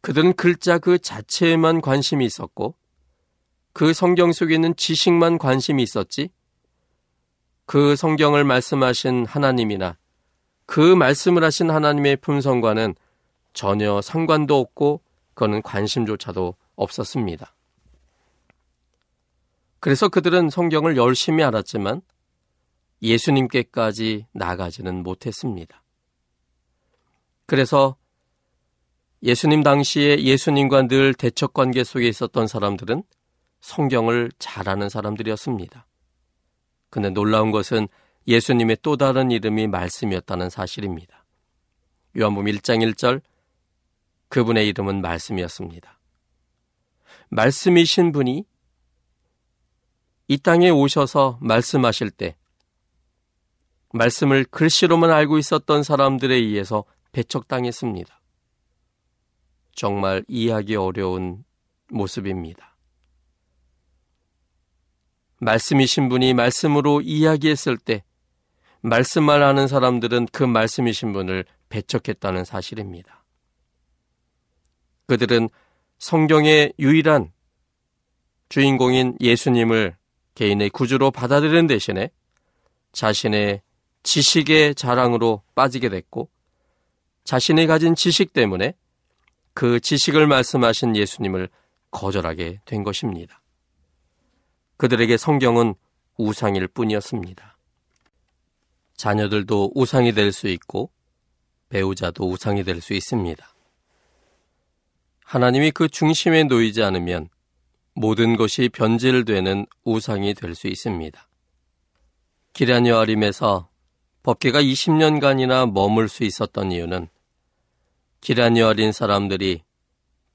그들은 0.00 0.34
글자 0.34 0.78
그 0.78 0.98
자체에만 0.98 1.80
관심이 1.80 2.24
있었고 2.24 2.74
그 3.72 3.92
성경 3.92 4.32
속에 4.32 4.54
있는 4.54 4.74
지식만 4.76 5.38
관심이 5.38 5.82
있었지 5.82 6.30
그 7.64 7.96
성경을 7.96 8.44
말씀하신 8.44 9.26
하나님이나 9.26 9.96
그 10.66 10.80
말씀을 10.94 11.44
하신 11.44 11.70
하나님의 11.70 12.16
품성과는 12.16 12.94
전혀 13.52 14.00
상관도 14.00 14.58
없고 14.58 15.00
그거는 15.34 15.62
관심조차도 15.62 16.54
없었습니다. 16.76 17.54
그래서 19.80 20.08
그들은 20.08 20.50
성경을 20.50 20.96
열심히 20.96 21.44
알았지만 21.44 22.02
예수님께까지 23.02 24.26
나가지는 24.32 25.02
못했습니다. 25.02 25.82
그래서 27.46 27.96
예수님 29.22 29.62
당시에 29.62 30.22
예수님과 30.22 30.88
늘 30.88 31.14
대척 31.14 31.54
관계 31.54 31.82
속에 31.82 32.06
있었던 32.08 32.46
사람들은 32.46 33.02
성경을 33.60 34.30
잘 34.38 34.68
아는 34.68 34.88
사람들이었습니다. 34.88 35.86
근데 36.90 37.10
놀라운 37.10 37.50
것은 37.50 37.88
예수님의 38.26 38.78
또 38.82 38.96
다른 38.96 39.30
이름이 39.30 39.66
말씀이었다는 39.66 40.50
사실입니다. 40.50 41.24
요한복음 42.16 42.50
1장 42.52 42.86
1절 42.92 43.22
그분의 44.28 44.68
이름은 44.68 45.00
말씀이었습니다. 45.00 45.98
말씀이신 47.30 48.12
분이 48.12 48.44
이 50.28 50.38
땅에 50.38 50.70
오셔서 50.70 51.38
말씀하실 51.40 52.10
때 52.10 52.36
말씀을 53.92 54.44
글씨로만 54.44 55.10
알고 55.10 55.38
있었던 55.38 55.82
사람들에 55.82 56.34
의해서 56.34 56.84
배척당했습니다. 57.12 58.20
정말 59.74 60.24
이해하기 60.28 60.76
어려운 60.76 61.44
모습입니다. 61.88 62.76
말씀이신 65.40 66.08
분이 66.08 66.34
말씀으로 66.34 67.00
이야기했을 67.00 67.78
때 67.78 68.02
말씀만 68.80 69.42
하는 69.42 69.68
사람들은 69.68 70.26
그 70.32 70.42
말씀이신 70.42 71.12
분을 71.12 71.44
배척했다는 71.68 72.44
사실입니다. 72.44 73.24
그들은 75.06 75.48
성경의 75.98 76.74
유일한 76.78 77.32
주인공인 78.48 79.16
예수님을 79.20 79.96
개인의 80.34 80.70
구주로 80.70 81.10
받아들이는 81.10 81.66
대신에 81.66 82.10
자신의 82.92 83.62
지식의 84.08 84.74
자랑으로 84.74 85.42
빠지게 85.54 85.90
됐고 85.90 86.30
자신이 87.24 87.66
가진 87.66 87.94
지식 87.94 88.32
때문에 88.32 88.72
그 89.52 89.80
지식을 89.80 90.26
말씀하신 90.26 90.96
예수님을 90.96 91.50
거절하게 91.90 92.60
된 92.64 92.84
것입니다. 92.84 93.42
그들에게 94.78 95.18
성경은 95.18 95.74
우상일 96.16 96.68
뿐이었습니다. 96.68 97.58
자녀들도 98.96 99.72
우상이 99.74 100.12
될 100.12 100.32
수 100.32 100.48
있고 100.48 100.90
배우자도 101.68 102.26
우상이 102.30 102.64
될 102.64 102.80
수 102.80 102.94
있습니다. 102.94 103.46
하나님이 105.24 105.70
그 105.72 105.88
중심에 105.88 106.44
놓이지 106.44 106.82
않으면 106.82 107.28
모든 107.94 108.36
것이 108.36 108.70
변질되는 108.70 109.66
우상이 109.84 110.32
될 110.32 110.54
수 110.54 110.66
있습니다. 110.66 111.28
기란 112.54 112.86
여 112.86 113.00
아림에서 113.00 113.67
법계가 114.28 114.60
20년간이나 114.60 115.72
머물 115.72 116.06
수 116.06 116.22
있었던 116.22 116.70
이유는 116.70 117.08
기란 118.20 118.58
여아린 118.58 118.92
사람들이 118.92 119.62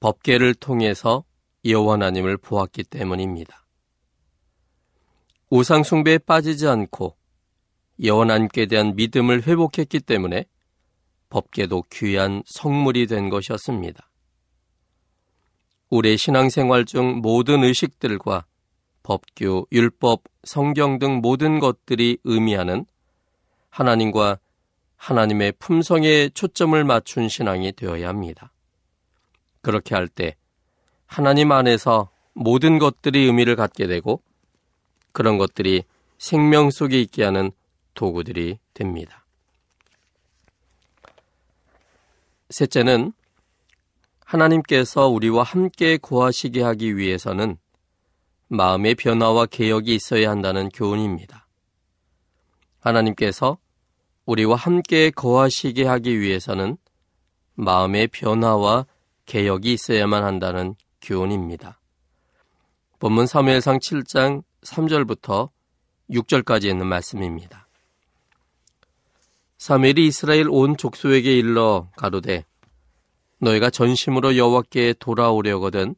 법계를 0.00 0.54
통해서 0.54 1.22
여호와 1.64 1.92
하나님을 1.92 2.38
보았기 2.38 2.82
때문입니다. 2.82 3.64
우상 5.48 5.84
숭배에 5.84 6.18
빠지지 6.18 6.66
않고 6.66 7.16
여호와 8.02 8.22
하나님께 8.22 8.66
대한 8.66 8.96
믿음을 8.96 9.46
회복했기 9.46 10.00
때문에 10.00 10.46
법계도 11.30 11.84
귀한 11.92 12.42
성물이 12.46 13.06
된 13.06 13.28
것이었습니다. 13.28 14.10
우리의 15.90 16.18
신앙생활 16.18 16.84
중 16.84 17.20
모든 17.20 17.62
의식들과 17.62 18.44
법규, 19.04 19.68
율법, 19.70 20.24
성경 20.42 20.98
등 20.98 21.20
모든 21.20 21.60
것들이 21.60 22.18
의미하는 22.24 22.86
하나님과 23.74 24.38
하나님의 24.96 25.52
품성에 25.58 26.28
초점을 26.28 26.82
맞춘 26.84 27.28
신앙이 27.28 27.72
되어야 27.72 28.08
합니다. 28.08 28.52
그렇게 29.62 29.96
할 29.96 30.06
때 30.06 30.36
하나님 31.06 31.50
안에서 31.50 32.08
모든 32.34 32.78
것들이 32.78 33.24
의미를 33.24 33.56
갖게 33.56 33.88
되고 33.88 34.22
그런 35.12 35.38
것들이 35.38 35.82
생명 36.18 36.70
속에 36.70 37.00
있게 37.00 37.24
하는 37.24 37.50
도구들이 37.94 38.58
됩니다. 38.74 39.26
셋째는 42.50 43.12
하나님께서 44.24 45.08
우리와 45.08 45.42
함께 45.42 45.96
거하시게 45.96 46.62
하기 46.62 46.96
위해서는 46.96 47.58
마음의 48.48 48.94
변화와 48.94 49.46
개혁이 49.46 49.94
있어야 49.96 50.30
한다는 50.30 50.68
교훈입니다. 50.68 51.48
하나님께서 52.78 53.58
우리와 54.26 54.56
함께 54.56 55.10
거하시게 55.10 55.84
하기 55.84 56.20
위해서는 56.20 56.76
마음의 57.54 58.08
변화와 58.08 58.86
개혁이 59.26 59.72
있어야만 59.72 60.24
한다는 60.24 60.74
교훈입니다. 61.02 61.80
본문 62.98 63.26
3회상 63.26 63.78
7장 63.78 64.42
3절부터 64.62 65.50
6절까지 66.10 66.64
있는 66.64 66.86
말씀입니다. 66.86 67.68
사무엘이 69.58 70.06
이스라엘 70.06 70.48
온 70.48 70.76
족속에게 70.76 71.36
일러 71.38 71.88
가로되 71.96 72.44
너희가 73.38 73.70
전심으로 73.70 74.36
여호와께 74.36 74.94
돌아오려거든 74.98 75.94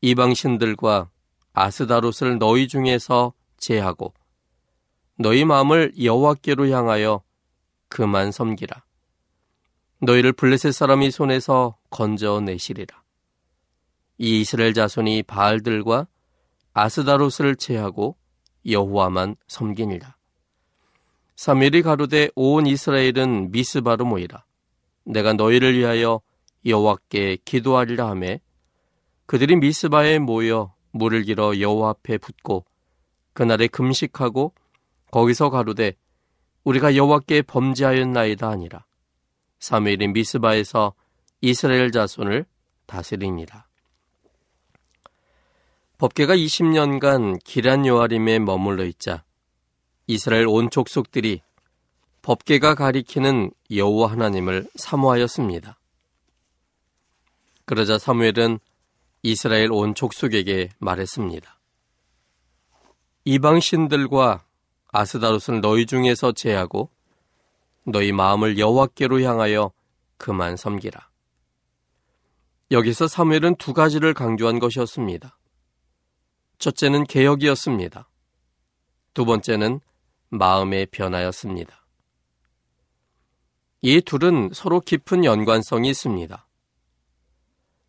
이방 0.00 0.34
신들과 0.34 1.10
아스다롯을 1.52 2.38
너희 2.38 2.66
중에서 2.66 3.32
제하고 3.58 4.12
너희 5.18 5.44
마음을 5.44 5.92
여호와께로 6.02 6.68
향하여 6.68 7.22
그만 7.92 8.32
섬기라. 8.32 8.82
너희를 10.00 10.32
블레셋 10.32 10.72
사람이 10.72 11.10
손에서 11.10 11.76
건져내시리라. 11.90 13.02
이 14.16 14.40
이스라엘 14.40 14.72
자손이 14.72 15.24
바알들과 15.24 16.06
아스다롯을 16.72 17.56
제하고 17.56 18.16
여호와만 18.66 19.36
섬기니라. 19.46 20.16
사무엘이 21.36 21.82
가로되 21.82 22.30
온 22.34 22.66
이스라엘은 22.66 23.50
미스바로 23.50 24.06
모이라. 24.06 24.42
내가 25.04 25.34
너희를 25.34 25.76
위하여 25.76 26.22
여호와께 26.64 27.38
기도하리라 27.44 28.08
하매 28.08 28.40
그들이 29.26 29.56
미스바에 29.56 30.18
모여 30.18 30.74
물을 30.92 31.24
길어 31.24 31.58
여호와 31.60 31.90
앞에 31.90 32.16
붓고 32.18 32.64
그날에 33.34 33.66
금식하고 33.66 34.54
거기서 35.10 35.50
가로되 35.50 35.96
우리가 36.64 36.96
여호와께 36.96 37.42
범죄하였나이다 37.42 38.48
아니라 38.48 38.84
사무엘이 39.58 40.08
미스바에서 40.08 40.94
이스라엘 41.40 41.90
자손을 41.90 42.46
다스리니라. 42.86 43.66
법계가 45.98 46.34
20년간 46.34 47.38
기란 47.44 47.86
요아림에 47.86 48.40
머물러 48.40 48.84
있자 48.86 49.24
이스라엘 50.06 50.46
온 50.48 50.68
족속들이 50.68 51.42
법계가 52.22 52.74
가리키는 52.74 53.50
여호와 53.70 54.10
하나님을 54.12 54.68
사모하였습니다. 54.74 55.78
그러자 57.64 57.98
사무엘은 57.98 58.58
이스라엘 59.22 59.70
온 59.72 59.94
족속에게 59.94 60.70
말했습니다. 60.78 61.58
이방 63.24 63.60
신들과 63.60 64.44
아스다롯을 64.92 65.60
너희 65.60 65.86
중에서 65.86 66.32
제하고 66.32 66.90
너희 67.84 68.12
마음을 68.12 68.58
여호와께로 68.58 69.22
향하여 69.22 69.72
그만 70.18 70.56
섬기라. 70.56 71.10
여기서 72.70 73.08
사무엘은 73.08 73.56
두 73.56 73.72
가지를 73.74 74.14
강조한 74.14 74.58
것이었습니다. 74.58 75.36
첫째는 76.58 77.04
개혁이었습니다. 77.04 78.08
두 79.14 79.24
번째는 79.24 79.80
마음의 80.28 80.86
변화였습니다. 80.86 81.84
이 83.82 84.00
둘은 84.00 84.50
서로 84.54 84.80
깊은 84.80 85.24
연관성이 85.24 85.90
있습니다. 85.90 86.46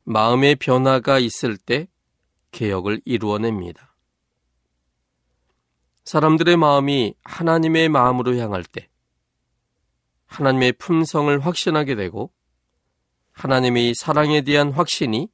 마음의 0.06 0.56
변화가 0.56 1.20
있을 1.20 1.56
때 1.56 1.88
개혁을 2.52 3.02
이루어냅니다. 3.06 3.93
사람들의 6.06 6.58
마음이 6.58 7.16
하나님의 7.24 7.90
마음으로 7.90 8.36
향할 8.38 8.64
때 8.64 8.90
하나님의 10.26 10.74
품성을 10.74 11.40
확신하게 11.46 11.96
되고 11.96 12.32
하나님의 13.32 13.94
사랑에 13.96 14.42
대한 14.42 14.72
확신이 14.72 15.30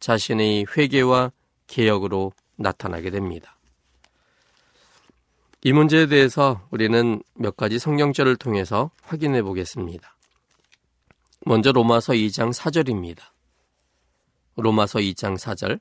자신의 0.00 0.66
회개와 0.76 1.32
개혁으로 1.66 2.32
나타나게 2.56 3.10
됩니다. 3.10 3.58
이 5.64 5.72
문제에 5.72 6.06
대해서 6.06 6.66
우리는 6.70 7.22
몇 7.34 7.56
가지 7.56 7.78
성경절을 7.78 8.36
통해서 8.36 8.90
확인해 9.02 9.42
보겠습니다. 9.42 10.16
먼저 11.44 11.70
로마서 11.72 12.14
2장 12.14 12.52
4절입니다. 12.52 13.22
로마서 14.56 14.98
2장 14.98 15.38
4절 15.38 15.80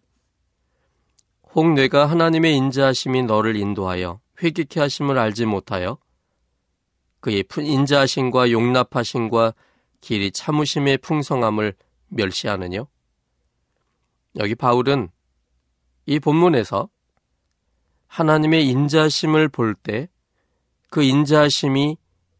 혹 1.53 1.73
내가 1.73 2.05
하나님의 2.05 2.55
인자하심이 2.55 3.23
너를 3.23 3.55
인도하여 3.55 4.19
회개케 4.41 4.79
하심을 4.79 5.17
알지 5.17 5.45
못하여 5.45 5.97
그의 7.19 7.43
인자하심과 7.57 8.51
용납하심과 8.51 9.53
길이 9.99 10.31
참으심의 10.31 10.97
풍성함을 10.99 11.75
멸시하느뇨? 12.07 12.87
여기 14.37 14.55
바울은 14.55 15.09
이 16.05 16.19
본문에서 16.19 16.89
하나님의 18.07 18.67
인자심을 18.67 19.49
볼 19.49 19.75
때 19.75 20.07
그 20.91 21.01
인자심이 21.03 21.97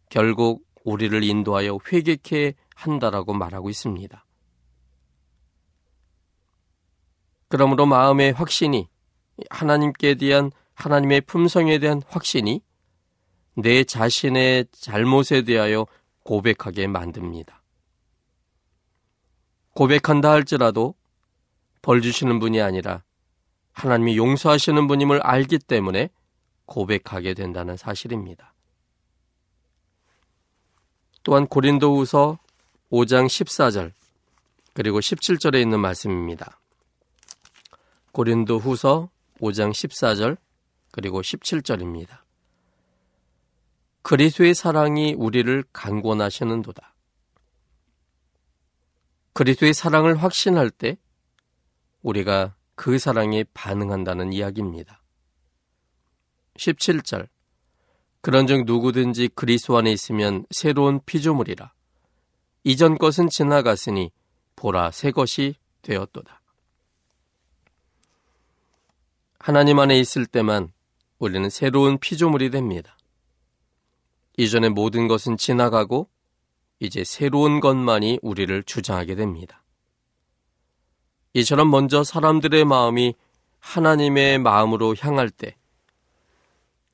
결국 0.10 0.68
우리를 0.84 1.24
인도하여 1.24 1.80
회개케 1.90 2.54
한다라고 2.76 3.34
말하고 3.34 3.70
있습니다. 3.70 4.26
그러므로 7.48 7.86
마음의 7.86 8.34
확신이 8.34 8.90
하나님께 9.50 10.16
대한 10.16 10.52
하나님의 10.76 11.22
품성에 11.22 11.80
대한 11.80 12.02
확신이 12.08 12.62
내 13.56 13.84
자신의 13.84 14.68
잘못에 14.72 15.44
대하여 15.46 15.86
고백하게 16.24 16.88
만듭니다. 16.88 17.62
고백한다 19.74 20.32
할지라도 20.32 20.96
벌 21.82 22.02
주시는 22.02 22.40
분이 22.40 22.62
아니라 22.62 23.04
하나님이 23.74 24.18
용서하시는 24.18 24.88
분임을 24.88 25.22
알기 25.22 25.60
때문에 25.60 26.10
고백하게 26.66 27.34
된다는 27.34 27.78
사실입니다. 27.78 28.54
또한 31.24 31.48
고린도후서 31.48 32.40
5장 32.92 33.28
14절 33.28 33.92
그리고 34.74 35.00
17절에 35.00 35.62
있는 35.62 35.80
말씀입니다. 35.80 36.60
고린도후서 38.12 39.10
5장 39.42 39.72
14절 39.72 40.38
그리고 40.92 41.22
17절입니다. 41.22 42.22
그리스도의 44.04 44.56
사랑이 44.56 45.14
우리를 45.14 45.64
강권하시는도다. 45.74 46.96
그리스도의 49.34 49.74
사랑을 49.74 50.16
확신할 50.16 50.70
때 50.70 50.98
우리가 52.02 52.56
그 52.76 52.98
사랑에 52.98 53.44
반응한다는 53.54 54.34
이야기입니다. 54.34 55.02
17절 56.58 57.28
그런즉 58.22 58.66
누구든지 58.66 59.30
그리스도 59.30 59.78
안에 59.78 59.92
있으면 59.92 60.46
새로운 60.52 61.00
피조물이라 61.06 61.74
이전 62.64 62.98
것은 62.98 63.30
지나갔으니 63.30 64.12
보라 64.56 64.92
새 64.92 65.12
것이 65.12 65.56
되었도다. 65.82 66.41
하나님 69.44 69.80
안에 69.80 69.98
있을 70.00 70.28
때만 70.28 70.72
우리는 71.18 71.50
새로운 71.50 71.98
피조물이 71.98 72.52
됩니다. 72.52 72.96
이전의 74.38 74.70
모든 74.70 75.08
것은 75.08 75.36
지나가고 75.36 76.08
이제 76.80 77.04
새로운 77.04 77.60
것만이 77.60 78.20
우리를 78.22 78.62
주장하게 78.62 79.16
됩니다. 79.16 79.64
이처럼 81.34 81.72
먼저 81.72 82.04
사람들의 82.04 82.66
마음이 82.66 83.16
하나님의 83.58 84.38
마음으로 84.38 84.96
향할 85.00 85.32
때, 85.32 85.56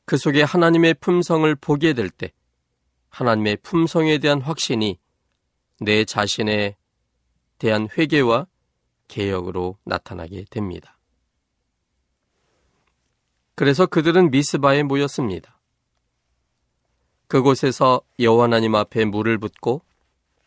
그 0.06 0.16
속에 0.16 0.42
하나님의 0.42 0.94
품성을 1.02 1.54
보게 1.56 1.92
될 1.92 2.10
때, 2.10 2.32
하나님의 3.10 3.58
품성에 3.58 4.20
대한 4.20 4.40
확신이 4.40 4.98
내 5.82 6.06
자신에 6.06 6.78
대한 7.58 7.90
회개와 7.98 8.48
개혁으로 9.10 9.78
나타나게 9.84 10.46
됩니다. 10.50 10.97
그래서 13.58 13.88
그들은 13.88 14.30
미스바에 14.30 14.84
모였습니다. 14.84 15.60
그곳에서 17.28 18.02
여호와 18.20 18.44
하나님 18.44 18.76
앞에 18.76 19.06
물을 19.06 19.40
붓고 19.40 19.82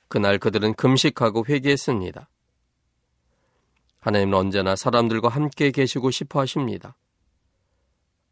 그날 0.07 0.39
그들은 0.39 0.75
금식하고 0.75 1.45
회개했습니다. 1.49 2.29
하나님은 3.99 4.39
언제나 4.39 4.77
사람들과 4.77 5.29
함께 5.29 5.73
계시고 5.73 6.13
싶어 6.13 6.39
하십니다. 6.39 6.95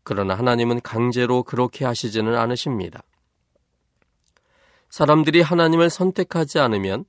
그러나 0.05 0.39
하나님은 0.39 0.83
강제로 0.83 1.43
그렇게 1.43 1.85
하시지는 1.85 2.37
않으십니다. 2.37 3.03
사람들이 4.91 5.41
하나님을 5.41 5.91
선택하지 5.91 6.61
않으면 6.61 7.05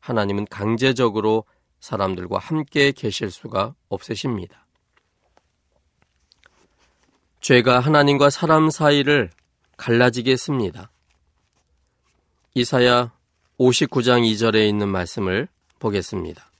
하나님은 0.00 0.46
강제적으로 0.46 1.44
사람들과 1.80 2.38
함께 2.38 2.92
계실 2.92 3.30
수가 3.30 3.74
없으십니다. 3.90 4.63
죄가 7.44 7.78
하나님과 7.78 8.30
사람 8.30 8.70
사이를 8.70 9.28
갈라지게 9.76 10.32
했습니다. 10.32 10.90
이사야 12.54 13.12
59장 13.58 14.22
2절에 14.22 14.66
있는 14.66 14.88
말씀을 14.88 15.48
보겠습니다. 15.78 16.50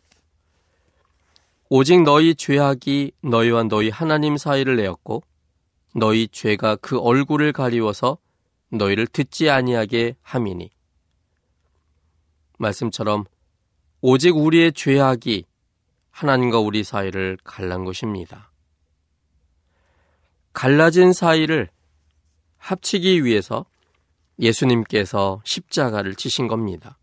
오직 1.70 2.02
너희 2.02 2.34
죄악이 2.34 3.12
너희와 3.22 3.62
너희 3.62 3.88
하나님 3.88 4.36
사이를 4.36 4.76
내었고 4.76 5.22
너희 5.94 6.28
죄가 6.28 6.76
그 6.76 6.98
얼굴을 6.98 7.54
가리워서 7.54 8.18
너희를 8.68 9.06
듣지 9.06 9.48
아니하게 9.48 10.16
함이니 10.20 10.68
말씀처럼 12.58 13.24
오직 14.02 14.36
우리의 14.36 14.74
죄악이 14.74 15.46
하나님과 16.10 16.58
우리 16.58 16.84
사이를 16.84 17.38
갈란 17.42 17.86
것입니다. 17.86 18.50
갈라진 20.64 21.12
사이를 21.12 21.68
합치기 22.56 23.22
위해서 23.26 23.66
예수님께서 24.38 25.42
십자가를 25.44 26.14
치신 26.14 26.48
겁니다. 26.48 26.96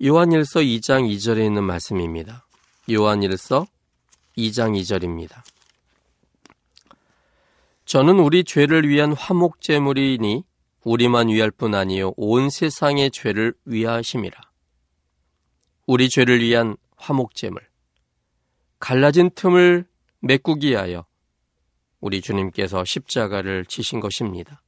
요한일서 0.00 0.60
2장 0.60 1.12
2절에 1.12 1.44
있는 1.44 1.64
말씀입니다. 1.64 2.46
요한일서 2.88 3.66
2장 4.38 4.80
2절입니다. 4.80 5.42
저는 7.84 8.20
우리 8.20 8.44
죄를 8.44 8.88
위한 8.88 9.12
화목제물이니 9.12 10.44
우리만 10.84 11.30
위할 11.30 11.50
뿐 11.50 11.74
아니요 11.74 12.12
온 12.16 12.48
세상의 12.48 13.10
죄를 13.10 13.54
위하심이라. 13.64 14.40
우리 15.88 16.08
죄를 16.08 16.40
위한 16.42 16.76
화목제물 16.96 17.60
갈라진 18.78 19.30
틈을 19.34 19.88
메꾸기 20.20 20.70
위하여 20.70 21.06
우리 22.04 22.20
주님께서 22.20 22.84
십자가를 22.84 23.64
지신 23.64 23.98
것입니다. 23.98 24.60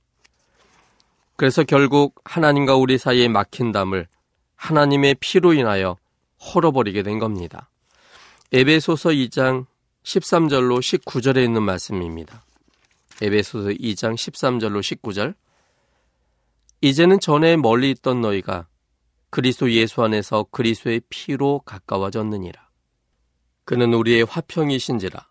그래서 1.36 1.64
결국 1.64 2.14
하나님과 2.24 2.76
우리 2.76 2.96
사이에 2.96 3.28
막힌 3.28 3.72
담을 3.72 4.08
하나님의 4.54 5.16
피로 5.20 5.52
인하여 5.52 5.98
헐어버리게 6.40 7.02
된 7.02 7.18
겁니다. 7.18 7.68
에베소서 8.52 9.10
2장 9.10 9.66
13절로 10.02 10.78
19절에 10.78 11.44
있는 11.44 11.62
말씀입니다. 11.62 12.42
에베소서 13.20 13.68
2장 13.68 14.14
13절로 14.14 14.80
19절 14.80 15.34
이제는 16.80 17.20
전에 17.20 17.58
멀리 17.58 17.90
있던 17.90 18.22
너희가 18.22 18.66
그리스도 19.28 19.70
예수 19.72 20.02
안에서 20.02 20.46
그리스도의 20.50 21.02
피로 21.10 21.60
가까워졌느니라. 21.66 22.66
그는 23.66 23.92
우리의 23.92 24.24
화평이신지라. 24.24 25.28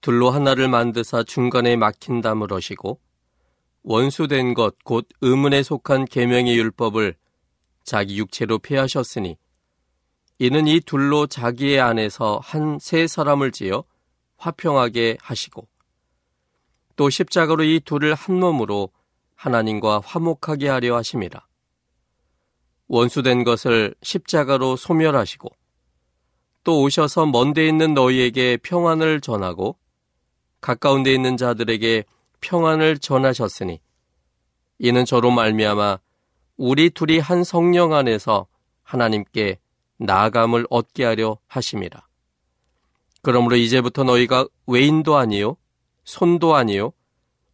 둘로 0.00 0.30
하나를 0.30 0.68
만드사 0.68 1.22
중간에 1.24 1.76
막힌 1.76 2.20
담을 2.20 2.52
하시고 2.52 3.00
원수된 3.82 4.54
것 4.54 4.76
곧 4.84 5.06
의문에 5.20 5.62
속한 5.62 6.06
계명의 6.06 6.56
율법을 6.56 7.14
자기 7.84 8.18
육체로 8.18 8.58
폐하셨으니 8.58 9.36
이는 10.38 10.66
이 10.66 10.80
둘로 10.80 11.26
자기의 11.26 11.80
안에서 11.80 12.40
한 12.42 12.78
세 12.78 13.06
사람을 13.06 13.52
지어 13.52 13.84
화평하게 14.36 15.18
하시고 15.20 15.68
또 16.96 17.10
십자가로 17.10 17.64
이 17.64 17.80
둘을 17.80 18.14
한 18.14 18.38
몸으로 18.40 18.90
하나님과 19.34 20.00
화목하게 20.04 20.68
하려 20.68 20.96
하심이라. 20.96 21.46
원수된 22.88 23.44
것을 23.44 23.94
십자가로 24.02 24.76
소멸하시고 24.76 25.48
또 26.64 26.82
오셔서 26.82 27.26
먼데 27.26 27.66
있는 27.66 27.94
너희에게 27.94 28.58
평안을 28.58 29.20
전하고 29.20 29.78
가까운 30.60 31.02
데 31.02 31.12
있는 31.12 31.36
자들에게 31.36 32.04
평안을 32.40 32.98
전하셨으니 32.98 33.80
이는 34.78 35.04
저로 35.04 35.30
말미암아 35.30 35.98
우리 36.56 36.90
둘이 36.90 37.18
한 37.18 37.44
성령 37.44 37.92
안에서 37.94 38.46
하나님께 38.82 39.58
나아감을 39.98 40.66
얻게 40.70 41.04
하려 41.04 41.38
하심이라. 41.46 42.06
그러므로 43.22 43.56
이제부터 43.56 44.04
너희가 44.04 44.46
외인도 44.66 45.16
아니요 45.16 45.56
손도 46.04 46.54
아니요 46.54 46.92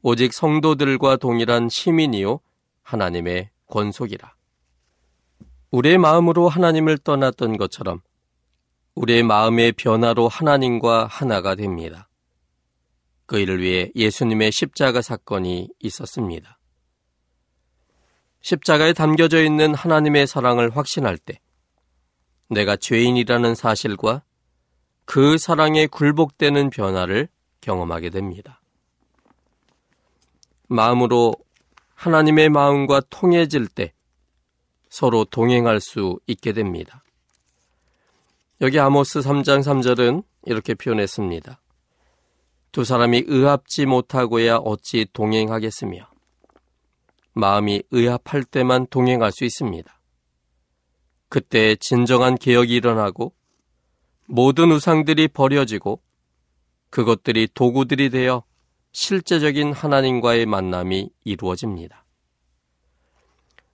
오직 0.02 0.32
성도들과 0.32 1.16
동일한 1.16 1.68
시민이요 1.68 2.40
하나님의 2.82 3.50
권속이라. 3.66 4.34
우리의 5.72 5.98
마음으로 5.98 6.48
하나님을 6.48 6.98
떠났던 6.98 7.56
것처럼 7.56 8.00
우리의 8.94 9.24
마음의 9.24 9.72
변화로 9.72 10.28
하나님과 10.28 11.06
하나가 11.06 11.54
됩니다. 11.54 12.05
그 13.26 13.38
일을 13.38 13.60
위해 13.60 13.90
예수님의 13.94 14.52
십자가 14.52 15.02
사건이 15.02 15.68
있었습니다. 15.80 16.58
십자가에 18.40 18.92
담겨져 18.92 19.42
있는 19.42 19.74
하나님의 19.74 20.26
사랑을 20.28 20.76
확신할 20.76 21.18
때 21.18 21.40
내가 22.48 22.76
죄인이라는 22.76 23.56
사실과 23.56 24.22
그 25.04 25.36
사랑에 25.38 25.86
굴복되는 25.86 26.70
변화를 26.70 27.28
경험하게 27.60 28.10
됩니다. 28.10 28.60
마음으로 30.68 31.34
하나님의 31.94 32.50
마음과 32.50 33.02
통해질 33.10 33.66
때 33.68 33.92
서로 34.88 35.24
동행할 35.24 35.80
수 35.80 36.18
있게 36.26 36.52
됩니다. 36.52 37.02
여기 38.60 38.78
아모스 38.78 39.20
3장 39.20 39.60
3절은 39.60 40.24
이렇게 40.44 40.74
표현했습니다. 40.74 41.60
두 42.76 42.84
사람이 42.84 43.24
의합지 43.26 43.86
못하고야 43.86 44.56
어찌 44.56 45.06
동행하겠으며 45.14 46.10
마음이 47.32 47.82
의합할 47.90 48.44
때만 48.44 48.88
동행할 48.88 49.32
수 49.32 49.46
있습니다. 49.46 49.98
그때 51.30 51.74
진정한 51.76 52.34
개혁이 52.34 52.74
일어나고 52.74 53.32
모든 54.26 54.72
우상들이 54.72 55.28
버려지고 55.28 56.02
그것들이 56.90 57.48
도구들이 57.54 58.10
되어 58.10 58.44
실제적인 58.92 59.72
하나님과의 59.72 60.44
만남이 60.44 61.08
이루어집니다. 61.24 62.04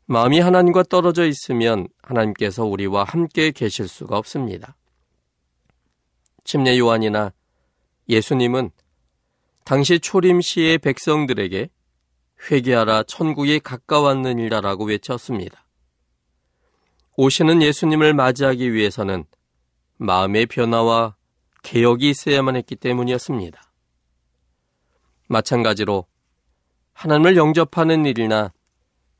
마음이 0.06 0.38
하나님과 0.38 0.84
떨어져 0.84 1.26
있으면 1.26 1.88
하나님께서 2.02 2.64
우리와 2.64 3.02
함께 3.02 3.50
계실 3.50 3.88
수가 3.88 4.16
없습니다. 4.16 4.76
침례 6.44 6.78
요한이나 6.78 7.32
예수님은 8.08 8.70
당시 9.64 10.00
초림 10.00 10.40
시의 10.40 10.78
백성들에게 10.78 11.68
회개하라 12.50 13.04
천국이 13.04 13.60
가까웠느니라라고 13.60 14.86
외쳤습니다. 14.86 15.64
오시는 17.16 17.62
예수님을 17.62 18.14
맞이하기 18.14 18.72
위해서는 18.72 19.24
마음의 19.98 20.46
변화와 20.46 21.14
개혁이 21.62 22.10
있어야만 22.10 22.56
했기 22.56 22.74
때문이었습니다. 22.74 23.62
마찬가지로 25.28 26.06
하나님을 26.92 27.36
영접하는 27.36 28.04
일이나 28.04 28.52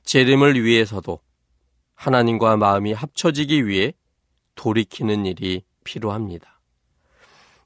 재림을 0.03 0.63
위해서도 0.63 1.21
하나님과 1.95 2.57
마음이 2.57 2.93
합쳐지기 2.93 3.67
위해 3.69 3.95
돌이키는 4.57 5.25
일이 5.27 5.63
필요합니다. 5.85 6.52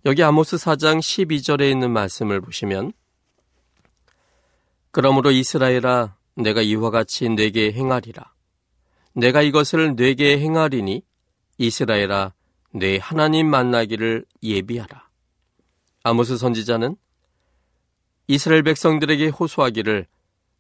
여기 0.07 0.23
아모스 0.23 0.55
4장 0.57 1.01
12절에 1.01 1.69
있는 1.69 1.91
말씀을 1.91 2.41
보시면 2.41 2.93
그러므로 4.93 5.33
이스라엘아 5.33 6.15
내가 6.37 6.63
이와 6.63 6.91
같이 6.91 7.29
내게 7.29 7.73
행하리라 7.73 8.33
내가 9.15 9.43
이것을 9.43 9.97
내게 9.97 10.39
행하리니 10.39 11.03
이스라엘아 11.59 12.35
내 12.71 12.99
하나님 13.03 13.51
만나기를 13.51 14.25
예비하라 14.45 15.09
아모스 16.05 16.37
선지자는 16.37 16.95
이스라엘 18.29 18.63
백성들에게 18.63 19.27
호소하기를 19.27 20.07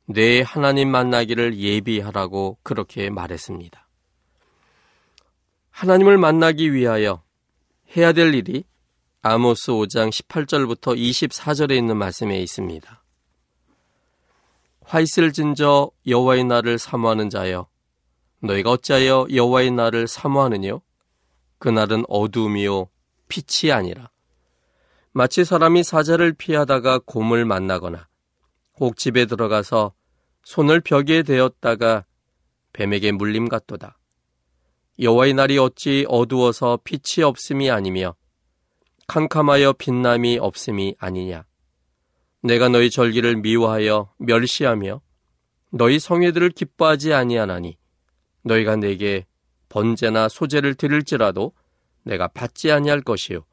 내 0.06 0.42
하나님 0.42 0.90
만나기를 0.90 1.56
예비하라고 1.56 2.58
그렇게 2.64 3.10
말했습니다. 3.10 3.86
하나님을 5.70 6.18
만나기 6.18 6.72
위하여 6.72 7.22
해야 7.96 8.12
될 8.12 8.34
일이 8.34 8.64
아모스 9.28 9.72
5장 9.72 10.12
18절부터 10.12 10.96
24절에 10.96 11.76
있는 11.76 11.96
말씀에 11.96 12.40
있습니다. 12.42 13.02
화 14.82 15.00
있을 15.00 15.32
진저 15.32 15.90
여호와의 16.06 16.44
날을 16.44 16.78
사모하는 16.78 17.28
자여 17.28 17.66
너희가 18.38 18.70
어찌하여 18.70 19.26
여호와의 19.34 19.72
날을 19.72 20.06
사모하느뇨 20.06 20.80
그날은 21.58 22.04
어둠이요 22.06 22.88
빛이 23.26 23.72
아니라 23.72 24.10
마치 25.10 25.44
사람이 25.44 25.82
사자를 25.82 26.32
피하다가 26.32 27.00
곰을 27.04 27.44
만나거나 27.46 28.06
혹 28.78 28.96
집에 28.96 29.26
들어가서 29.26 29.92
손을 30.44 30.80
벽에 30.80 31.24
대었다가 31.24 32.04
뱀에게 32.74 33.10
물림 33.10 33.48
같도다. 33.48 33.98
여호와의 35.00 35.34
날이 35.34 35.58
어찌 35.58 36.06
어두워서 36.08 36.78
빛이 36.84 37.24
없음이 37.24 37.72
아니며 37.72 38.14
캄캄하여 39.06 39.74
빛남이 39.74 40.38
없음이 40.38 40.96
아니냐. 40.98 41.44
내가 42.42 42.68
너희 42.68 42.90
절기를 42.90 43.36
미워하여 43.36 44.12
멸시하며 44.18 45.00
너희 45.70 45.98
성회들을 45.98 46.50
기뻐하지 46.50 47.12
아니하나니 47.12 47.76
너희가 48.42 48.76
내게 48.76 49.26
번제나 49.68 50.28
소제를 50.28 50.74
드릴지라도 50.74 51.52
내가 52.04 52.28
받지 52.28 52.70
아니할 52.70 53.00
것이요 53.00 53.44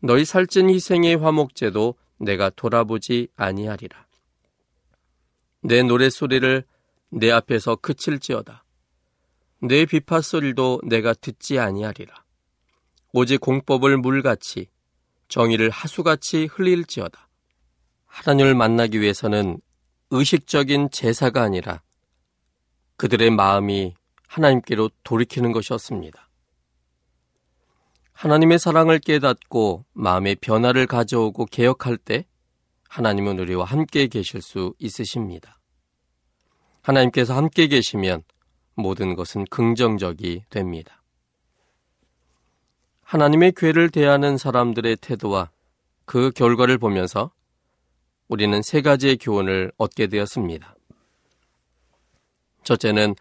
너희 0.00 0.24
살찐 0.24 0.68
희생의 0.68 1.16
화목제도 1.16 1.94
내가 2.18 2.50
돌아보지 2.50 3.28
아니하리라. 3.36 4.06
내 5.62 5.82
노랫소리를 5.82 6.64
내 7.10 7.30
앞에서 7.30 7.76
그칠지어다. 7.76 8.64
내 9.62 9.84
비파 9.84 10.20
소리도 10.20 10.80
내가 10.84 11.12
듣지 11.12 11.58
아니하리라. 11.58 12.24
오직 13.12 13.40
공법을 13.40 13.96
물같이 13.98 14.68
정의를 15.28 15.70
하수같이 15.70 16.46
흘릴지어다. 16.46 17.28
하나님을 18.06 18.54
만나기 18.54 19.00
위해서는 19.00 19.60
의식적인 20.10 20.90
제사가 20.90 21.42
아니라 21.42 21.82
그들의 22.96 23.30
마음이 23.30 23.94
하나님께로 24.26 24.90
돌이키는 25.04 25.52
것이었습니다. 25.52 26.28
하나님의 28.12 28.58
사랑을 28.58 28.98
깨닫고 28.98 29.86
마음의 29.92 30.36
변화를 30.36 30.86
가져오고 30.86 31.46
개혁할 31.46 31.96
때 31.96 32.26
하나님은 32.88 33.38
우리와 33.38 33.64
함께 33.64 34.08
계실 34.08 34.42
수 34.42 34.74
있으십니다. 34.78 35.58
하나님께서 36.82 37.34
함께 37.34 37.66
계시면 37.66 38.22
모든 38.74 39.14
것은 39.14 39.46
긍정적이 39.46 40.44
됩니다. 40.50 40.99
하나님의 43.10 43.54
괴를 43.56 43.90
대하는 43.90 44.38
사람들의 44.38 44.98
태도와 44.98 45.50
그 46.04 46.30
결과를 46.30 46.78
보면서 46.78 47.32
우리는 48.28 48.62
세 48.62 48.82
가지의 48.82 49.16
교훈을 49.16 49.72
얻게 49.78 50.06
되었습니다. 50.06 50.76
첫째는 52.62 53.16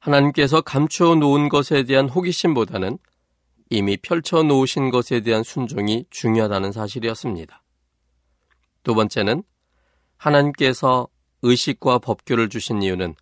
하나님께서 0.00 0.60
감추어 0.60 1.14
놓은 1.14 1.50
것에 1.50 1.84
대한 1.84 2.08
호기심보다는 2.08 2.98
이미 3.70 3.96
펼쳐 3.96 4.42
놓으신 4.42 4.90
것에 4.90 5.20
대한 5.20 5.44
순종이 5.44 6.04
중요하다는 6.10 6.72
사실이었습니다. 6.72 7.62
두 8.82 8.96
번째는 8.96 9.44
하나님께서 10.16 11.06
의식과 11.42 12.00
법규를 12.00 12.48
주신 12.48 12.82
이유는 12.82 13.14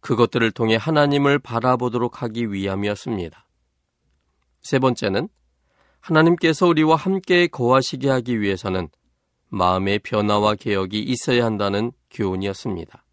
그것들을 0.00 0.50
통해 0.50 0.76
하나님을 0.76 1.38
바라보도록 1.38 2.22
하기 2.22 2.52
위함이었습니다. 2.52 3.46
세 4.60 4.78
번째는 4.78 5.30
하나님께서 6.00 6.66
우리와 6.66 6.96
함께 6.96 7.46
거하시게 7.46 8.08
하기 8.08 8.40
위해서는 8.40 8.88
마음의 9.48 10.00
변화와 10.00 10.54
개혁이 10.54 11.00
있어야 11.00 11.44
한다는 11.44 11.92
교훈이었습니다. 12.10 13.04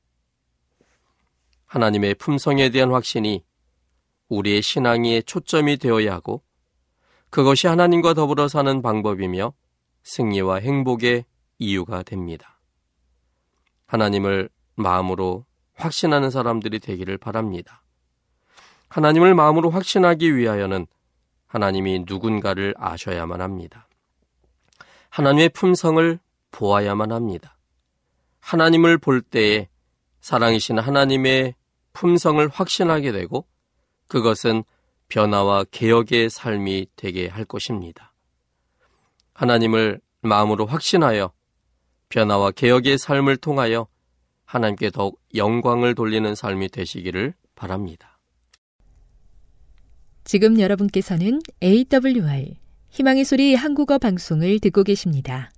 하나님의 1.65 2.15
품성에 2.15 2.69
대한 2.69 2.91
확신이 2.91 3.43
우리의 4.29 4.61
신앙의 4.61 5.23
초점이 5.23 5.77
되어야 5.77 6.13
하고 6.13 6.41
그것이 7.29 7.67
하나님과 7.67 8.13
더불어 8.13 8.47
사는 8.47 8.81
방법이며 8.81 9.53
승리와 10.03 10.57
행복의 10.57 11.25
이유가 11.57 12.03
됩니다. 12.03 12.59
하나님을 13.87 14.49
마음으로 14.75 15.45
확신하는 15.73 16.29
사람들이 16.29 16.79
되기를 16.79 17.17
바랍니다. 17.17 17.83
하나님을 18.87 19.35
마음으로 19.35 19.69
확신하기 19.69 20.35
위하여는 20.35 20.87
하나님이 21.55 22.03
누군가를 22.05 22.73
아셔야만 22.77 23.39
합니다. 23.39 23.87
하나님의 25.09 25.47
품성을 25.49 26.19
보아야만 26.51 27.13
합니다. 27.13 27.57
하나님을 28.41 28.97
볼 28.97 29.21
때에 29.21 29.69
사랑이신 30.19 30.79
하나님의 30.79 31.55
품성을 31.93 32.45
확신하게 32.49 33.13
되고 33.13 33.47
그것은 34.09 34.65
변화와 35.07 35.63
개혁의 35.71 36.29
삶이 36.29 36.87
되게 36.97 37.29
할 37.29 37.45
것입니다. 37.45 38.13
하나님을 39.33 40.01
마음으로 40.23 40.65
확신하여 40.65 41.31
변화와 42.09 42.51
개혁의 42.51 42.97
삶을 42.97 43.37
통하여 43.37 43.87
하나님께 44.43 44.89
더욱 44.89 45.21
영광을 45.33 45.95
돌리는 45.95 46.35
삶이 46.35 46.67
되시기를 46.67 47.33
바랍니다. 47.55 48.14
지금 50.25 50.59
여러분께서는 50.59 51.39
AWR 51.61 52.55
희망의 52.89 53.25
소리 53.25 53.53
한국어 53.53 53.99
방송을 53.99 54.59
듣고 54.59 54.83
계십니다. 54.83 55.51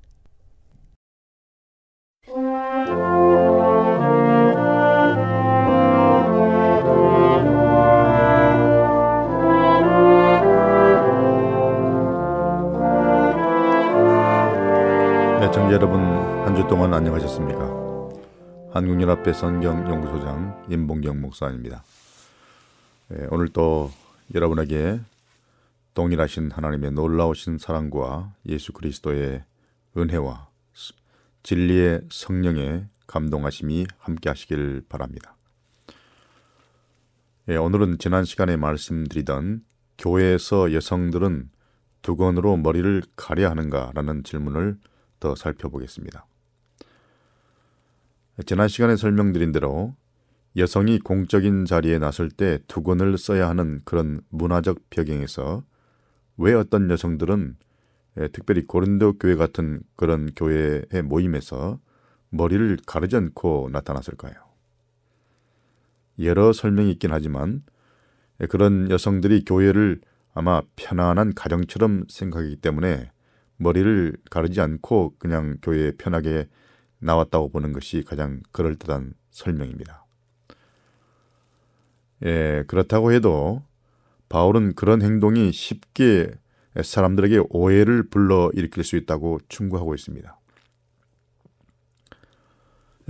애청자 15.42 15.74
여러분 15.74 16.02
한 16.46 16.56
주 16.56 16.66
동안 16.68 16.94
안녕하셨습니까? 16.94 17.60
한국연합회 18.74 19.32
성경연구소장 19.34 20.66
임봉경 20.70 21.22
목사입니다. 21.22 21.84
예, 23.14 23.28
오늘 23.32 23.48
또 23.50 23.90
여러분에게 24.34 25.00
동일하신 25.94 26.52
하나님의 26.52 26.92
놀라우신 26.92 27.58
사랑과 27.58 28.34
예수 28.46 28.74
그리스도의 28.74 29.44
은혜와 29.98 30.48
진리의 31.44 32.02
성령의 32.12 32.88
감동하심이 33.08 33.88
함께 33.98 34.30
하시길 34.30 34.84
바랍니다. 34.90 35.36
예, 37.48 37.56
오늘은 37.56 38.00
지난 38.00 38.26
시간에 38.26 38.58
말씀드리던 38.58 39.64
교회에서 39.98 40.74
여성들은 40.74 41.50
두건으로 42.02 42.58
머리를 42.58 43.02
가려야 43.16 43.50
하는가라는 43.52 44.24
질문을 44.24 44.78
더 45.20 45.36
살펴보겠습니다. 45.36 46.26
지난 48.46 48.68
시간에 48.68 48.98
설명드린 48.98 49.52
대로 49.54 49.96
여성이 50.58 50.98
공적인 50.98 51.66
자리에 51.66 52.00
나설 52.00 52.32
때 52.32 52.58
두건을 52.68 53.20
써야 53.20 53.48
하는 53.48 53.80
그런 53.86 54.22
문화적 54.30 54.90
배경에서 54.90 55.64
왜 56.36 56.54
어떤 56.54 56.90
여성들은 56.90 57.58
예, 58.20 58.28
특별히 58.30 58.66
고린도 58.66 59.20
교회 59.20 59.36
같은 59.36 59.82
그런 59.96 60.32
교회의 60.36 61.04
모임에서 61.04 61.80
머리를 62.32 62.76
가르지 62.88 63.16
않고 63.16 63.70
나타났을까요? 63.72 64.34
여러 66.20 66.52
설명이 66.52 66.92
있긴 66.94 67.12
하지만 67.12 67.62
예, 68.42 68.48
그런 68.48 68.90
여성들이 68.90 69.46
교회를 69.46 70.02
아마 70.34 70.64
편안한 70.76 71.36
가정처럼 71.36 72.06
생각하기 72.10 72.56
때문에 72.58 73.12
머리를 73.58 74.18
가르지 74.32 74.60
않고 74.60 75.14
그냥 75.20 75.58
교회에 75.62 75.92
편하게 76.00 76.48
나왔다고 76.98 77.50
보는 77.50 77.74
것이 77.74 78.04
가장 78.04 78.42
그럴듯한 78.52 79.14
설명입니다. 79.30 80.07
예, 82.26 82.64
그렇다고 82.68 83.12
해도 83.12 83.62
바울은 84.30 84.76
그런 84.76 85.02
행동이 85.02 85.52
쉽게 85.52 86.32
사람들에게 86.82 87.44
오해를 87.50 88.10
불러 88.10 88.52
일으킬 88.54 88.84
수 88.84 88.98
있다고 88.98 89.40
충고하고 89.48 89.96
있습니다. 89.96 90.40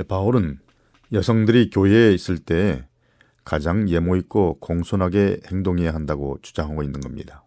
바울은 0.07 0.59
여성들이 1.11 1.69
교회에 1.69 2.13
있을 2.13 2.37
때 2.37 2.87
가장 3.43 3.89
예모 3.89 4.15
있고 4.17 4.57
공손하게 4.59 5.39
행동해야 5.47 5.93
한다고 5.93 6.37
주장하고 6.41 6.83
있는 6.83 6.99
겁니다. 6.99 7.45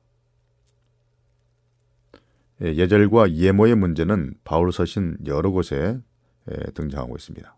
예절과 2.61 3.35
예모의 3.35 3.75
문제는 3.77 4.35
바울 4.45 4.73
서신 4.73 5.17
여러 5.27 5.51
곳에 5.51 5.99
등장하고 6.75 7.17
있습니다. 7.17 7.55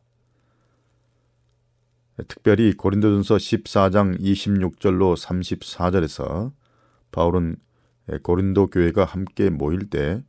특별히 2.28 2.74
고린도전서 2.74 3.36
14장 3.36 4.20
26절로 4.20 5.16
34절에서 5.16 6.52
바울은 7.10 7.56
고린도 8.22 8.68
교회가 8.68 9.04
함께 9.04 9.50
모일 9.50 9.88
때 9.88 10.22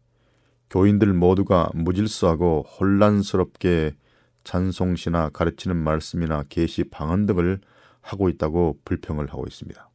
교인들 0.69 1.13
모두가 1.13 1.69
무질서하고 1.73 2.63
혼란스럽게 2.63 3.95
찬송시나 4.43 5.29
가르치는 5.29 5.75
말씀이나 5.75 6.43
계시 6.49 6.85
방언 6.85 7.25
등을 7.25 7.59
하고 8.01 8.29
있다고 8.29 8.79
불평을 8.83 9.27
하고 9.29 9.45
있습니다. 9.47 9.89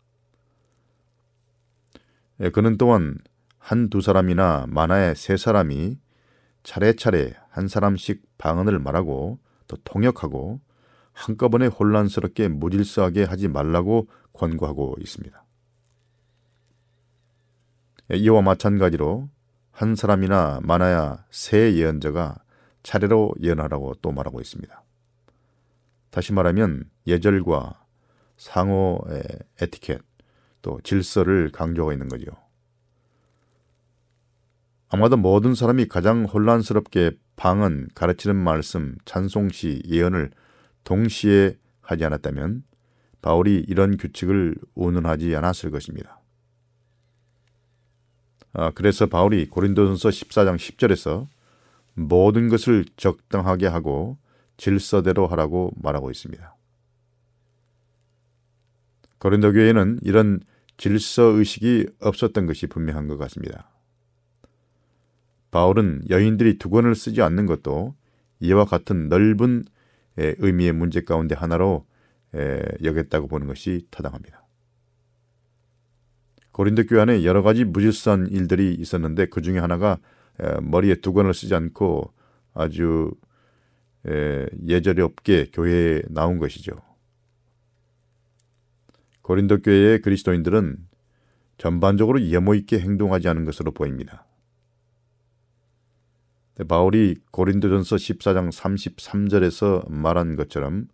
그는 2.53 2.79
또한 2.79 3.17
한 3.59 3.91
두 3.91 4.01
사람이나 4.01 4.65
많아야 4.69 5.13
세 5.13 5.37
사람이 5.37 5.99
차례차례 6.63 7.35
한 7.51 7.69
사람씩 7.69 8.23
방언을 8.39 8.79
말하고 8.79 9.39
또 9.67 9.77
통역하고 9.85 10.61
한꺼번에 11.19 11.67
혼란스럽게 11.67 12.47
무질서하게 12.47 13.25
하지 13.25 13.49
말라고 13.49 14.07
권고하고 14.33 14.95
있습니다. 15.01 15.45
이와 18.15 18.41
마찬가지로 18.41 19.29
한 19.73 19.97
사람이나 19.97 20.61
많아야 20.63 21.25
세 21.31 21.75
예언자가 21.75 22.37
차례로 22.85 23.35
예언하라고 23.41 23.97
또 24.01 24.13
말하고 24.13 24.41
있습니다. 24.41 24.83
다시 26.11 26.33
말하면 26.33 26.89
예절과 27.09 27.85
상호의 28.37 29.23
에티켓 29.61 30.01
또 30.63 30.81
질서를 30.85 31.51
강조하고 31.51 31.93
있는 31.93 32.09
거죠. 32.09 32.27
아마도 34.89 35.17
모든 35.17 35.57
사람이 35.57 35.89
가장 35.89 36.25
혼란스럽게 36.27 37.19
방언, 37.35 37.89
가르치는 37.95 38.37
말씀, 38.37 38.97
찬송시, 39.05 39.83
예언을 39.87 40.31
동시에 40.85 41.57
하지 41.81 42.05
않았다면 42.05 42.65
바울이 43.23 43.65
이런 43.69 43.97
규칙을 43.97 44.57
운운하지 44.75 45.35
않았을 45.35 45.71
것입니다. 45.71 46.21
아, 48.53 48.71
그래서 48.75 49.07
바울이 49.07 49.47
고린도전서 49.47 50.09
14장 50.09 50.57
10절에서 50.57 51.27
모든 51.95 52.49
것을 52.49 52.85
적당하게 52.97 53.67
하고 53.67 54.19
질서대로 54.57 55.27
하라고 55.27 55.73
말하고 55.77 56.11
있습니다. 56.11 56.55
고린도 59.19 59.53
교회에는 59.53 60.01
이런 60.03 60.41
질서 60.77 61.23
의식이 61.25 61.87
없었던 62.01 62.47
것이 62.47 62.69
분명한 62.69 63.09
것 63.09 63.19
같습니다. 63.19 63.71
바울은 65.51 66.03
여인들이 66.09 66.59
두건을 66.59 66.95
쓰지 66.95 67.23
않는 67.23 67.47
것도 67.47 67.95
이와 68.41 68.65
같은 68.65 69.09
넓은 69.09 69.65
의미의 70.19 70.73
문제 70.73 71.03
가운데 71.03 71.35
하나로 71.35 71.87
여겼다고 72.83 73.29
보는 73.29 73.47
것이 73.47 73.87
타당합니다. 73.91 74.45
고린도 76.53 76.87
교회 76.87 77.01
안에 77.01 77.25
여러 77.25 77.43
가지 77.43 77.65
무질서한 77.65 78.27
일들이 78.27 78.75
있었는데 78.75 79.27
그 79.27 79.43
중에 79.43 79.59
하나가 79.59 79.99
머리에 80.61 80.97
두건을 80.97 81.33
쓰지 81.33 81.55
않고 81.55 82.13
아주 82.53 83.13
예절이 84.05 85.01
없게 85.03 85.51
교회에 85.53 86.03
나온 86.09 86.39
것이죠. 86.39 86.73
고린도 89.23 89.63
교회의 89.63 90.01
그리스도인들은 90.01 90.79
전반적으로 91.59 92.23
예모 92.23 92.55
있게 92.55 92.79
행동하지 92.81 93.29
않은 93.29 93.45
것으로 93.45 93.73
보입니다. 93.73 94.28
바울이 96.67 97.17
고린도전서 97.31 97.97
14장 97.97 98.51
33절에서 98.53 99.91
말한 99.91 100.37
것처럼 100.37 100.89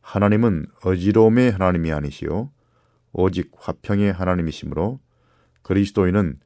하나님은 0.00 0.66
어지러움의 0.84 1.50
하나님이 1.52 1.92
아니시요 1.92 2.50
오직 3.12 3.50
화평의 3.56 4.12
하나님이시므로 4.12 5.00
그리스도인은 5.62 6.38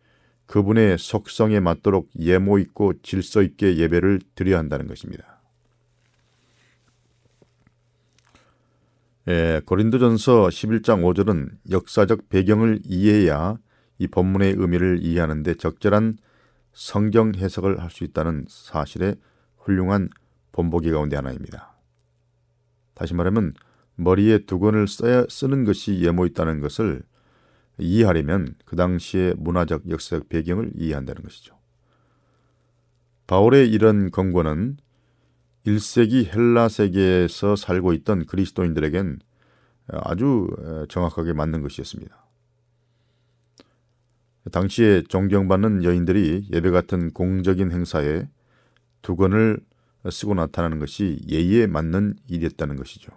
그분의 0.47 0.99
속성에 0.99 1.61
맞도록 1.61 2.11
예모 2.19 2.59
있고 2.59 2.95
질서 3.03 3.43
있게 3.43 3.77
예배를 3.77 4.21
드려야 4.35 4.59
한다는 4.59 4.87
것입니다. 4.87 5.41
예, 9.27 9.63
고린도전서 9.65 10.49
11장 10.49 11.03
5절은 11.03 11.51
역사적 11.71 12.29
배경을 12.29 12.81
이해해야 12.85 13.57
이 13.99 14.07
본문의 14.07 14.55
의미를 14.59 14.99
이해하는데 15.01 15.55
적절한 15.55 16.19
성경 16.75 17.35
해석을 17.35 17.81
할 17.81 17.91
수 17.91 18.05
있다는 18.05 18.45
사실의 18.49 19.17
훌륭한 19.59 20.09
본보기 20.53 20.91
가운데 20.91 21.17
하나입니다. 21.17 21.75
다시 22.95 23.15
말하면 23.15 23.55
머리에 23.97 24.39
두건을 24.45 24.89
써야 24.89 25.25
쓰는 25.29 25.65
것이 25.65 26.01
예모 26.01 26.27
있다는 26.27 26.61
것을 26.61 27.03
이해하려면 27.79 28.55
그 28.65 28.77
당시의 28.77 29.35
문화적 29.39 29.89
역사적 29.91 30.29
배경을 30.29 30.73
이해한다는 30.77 31.23
것이죠. 31.23 31.59
바울의 33.27 33.71
이런 33.71 34.11
권고는 34.11 34.77
1세기 35.67 36.33
헬라 36.33 36.69
세계에서 36.69 37.57
살고 37.57 37.95
있던 37.95 38.27
그리스도인들에겐 38.27 39.21
아주 39.89 40.49
정확하게 40.89 41.33
맞는 41.33 41.63
것이었습니다. 41.63 42.24
당시에 44.53 45.03
존경받는 45.09 45.85
여인들이 45.85 46.49
예배 46.53 46.71
같은 46.71 47.13
공적인 47.13 47.73
행사에 47.73 48.29
두건을 49.03 49.59
쓰고 50.11 50.35
나타나는 50.35 50.79
것이 50.79 51.19
예의에 51.29 51.67
맞는 51.67 52.17
일이었다는 52.29 52.77
것이죠. 52.77 53.11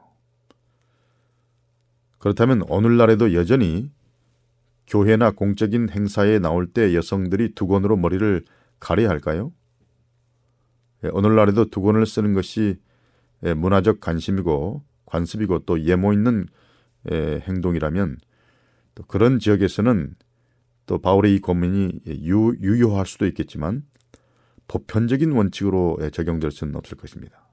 그렇다면 2.18 2.64
오늘날에도 2.70 3.34
여전히 3.34 3.92
교회나 4.88 5.32
공적인 5.32 5.90
행사에 5.90 6.40
나올 6.40 6.68
때 6.68 6.96
여성들이 6.96 7.56
두건으로 7.56 7.98
머리를 7.98 8.44
가려야 8.80 9.10
할까요? 9.10 9.52
예, 11.04 11.10
오늘날에도 11.10 11.70
두건을 11.70 12.06
쓰는 12.06 12.34
것이 12.34 12.80
예, 13.44 13.54
문화적 13.54 14.00
관심이고 14.00 14.84
관습이고 15.06 15.60
또 15.60 15.84
예모 15.84 16.14
있는 16.14 16.48
예, 17.12 17.44
행동이라면 17.48 18.18
또 18.96 19.04
그런 19.04 19.40
지역에서는 19.40 20.16
또 20.88 20.98
바울의 20.98 21.36
이 21.36 21.40
고민이 21.40 22.00
유, 22.24 22.56
유효할 22.60 23.06
수도 23.06 23.28
있겠지만 23.28 23.84
보편적인 24.68 25.32
원칙으로 25.32 26.00
적용될 26.12 26.52
수는 26.52 26.76
없을 26.76 26.98
것입니다. 26.98 27.48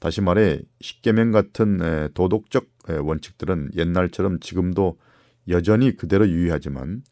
다시 0.00 0.20
말해 0.20 0.62
십계명 0.80 1.30
같은 1.32 2.10
도덕적 2.14 2.68
원칙들은 3.02 3.70
옛날처럼 3.74 4.40
지금도 4.40 4.98
여전히 5.48 5.96
그대로 5.96 6.28
유의하지만 6.28 7.02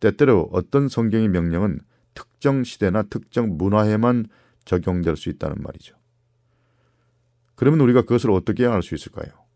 때때로 0.00 0.48
어떤 0.52 0.88
성경의 0.88 1.28
명령은 1.28 1.80
특정 2.14 2.64
시대나 2.64 3.04
특정 3.04 3.56
문화에만 3.56 4.26
적용될 4.64 5.16
수 5.16 5.28
있다는 5.28 5.56
말이죠. 5.62 5.96
그러면 7.54 7.80
우리가 7.80 8.02
그것을 8.02 8.30
어떻게 8.30 8.66
알 8.66 8.82
수 8.82 8.94
있을까요? 8.94 9.47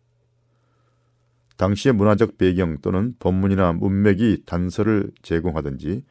당시의 1.63 1.95
문화적 1.95 2.39
배경 2.39 2.79
또는 2.83 3.15
본문이나 3.21 3.73
문맥이 3.75 4.43
단서를 4.47 5.13
제공하든지 5.23 6.03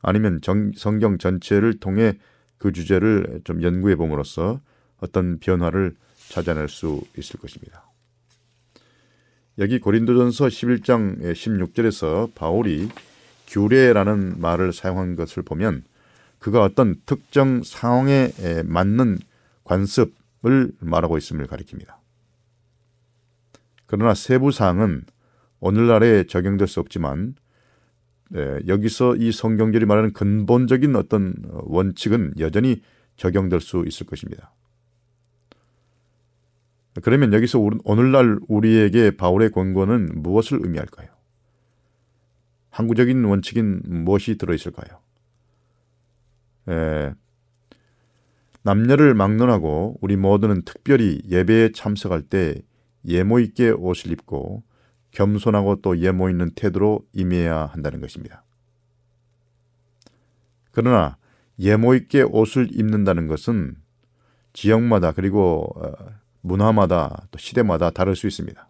아니면 0.00 0.38
정, 0.42 0.70
성경 0.76 1.18
전체를 1.18 1.80
통해 1.80 2.18
그 2.56 2.70
주제를 2.70 3.40
좀 3.42 3.64
연구해 3.64 3.96
봄으로써 3.96 4.60
어떤 4.98 5.40
변화를 5.40 5.96
찾아낼 6.28 6.68
수 6.68 7.02
있을 7.18 7.40
것입니다. 7.40 7.90
여기 9.58 9.80
고린도전서 9.80 10.46
11장 10.46 11.20
16절에서 11.20 12.32
바울이 12.36 12.88
규례라는 13.48 14.40
말을 14.40 14.72
사용한 14.72 15.16
것을 15.16 15.42
보면 15.42 15.82
그가 16.38 16.62
어떤 16.62 16.94
특정 17.06 17.64
상황에 17.64 18.30
맞는 18.64 19.18
관습을 19.64 20.72
말하고 20.78 21.18
있음을 21.18 21.48
가리킵니다. 21.48 22.01
그러나 23.92 24.14
세부 24.14 24.52
사항은 24.52 25.04
오늘날에 25.60 26.24
적용될 26.24 26.66
수 26.66 26.80
없지만 26.80 27.34
여기서 28.66 29.16
이 29.16 29.30
성경절이 29.32 29.84
말하는 29.84 30.14
근본적인 30.14 30.96
어떤 30.96 31.34
원칙은 31.50 32.32
여전히 32.38 32.80
적용될 33.18 33.60
수 33.60 33.84
있을 33.86 34.06
것입니다. 34.06 34.54
그러면 37.02 37.34
여기서 37.34 37.58
오늘날 37.84 38.38
우리에게 38.48 39.10
바울의 39.10 39.50
권고는 39.50 40.22
무엇을 40.22 40.60
의미할까요? 40.62 41.08
항구적인 42.70 43.22
원칙인 43.24 43.82
무엇이 43.84 44.38
들어있을까요? 44.38 45.00
에, 46.70 47.12
남녀를 48.62 49.12
막론하고 49.12 49.98
우리 50.00 50.16
모두는 50.16 50.62
특별히 50.62 51.20
예배에 51.28 51.72
참석할 51.72 52.22
때 52.22 52.62
예모 53.06 53.40
있게 53.40 53.70
옷을 53.70 54.12
입고 54.12 54.62
겸손하고 55.10 55.82
또 55.82 55.98
예모 55.98 56.30
있는 56.30 56.50
태도로 56.54 57.06
임해야 57.12 57.66
한다는 57.66 58.00
것입니다. 58.00 58.44
그러나 60.70 61.18
예모 61.58 61.94
있게 61.94 62.22
옷을 62.22 62.68
입는다는 62.72 63.26
것은 63.26 63.76
지역마다 64.52 65.12
그리고 65.12 65.72
어, 65.76 65.92
문화마다 66.40 67.26
또 67.30 67.38
시대마다 67.38 67.90
다를 67.90 68.16
수 68.16 68.26
있습니다. 68.26 68.68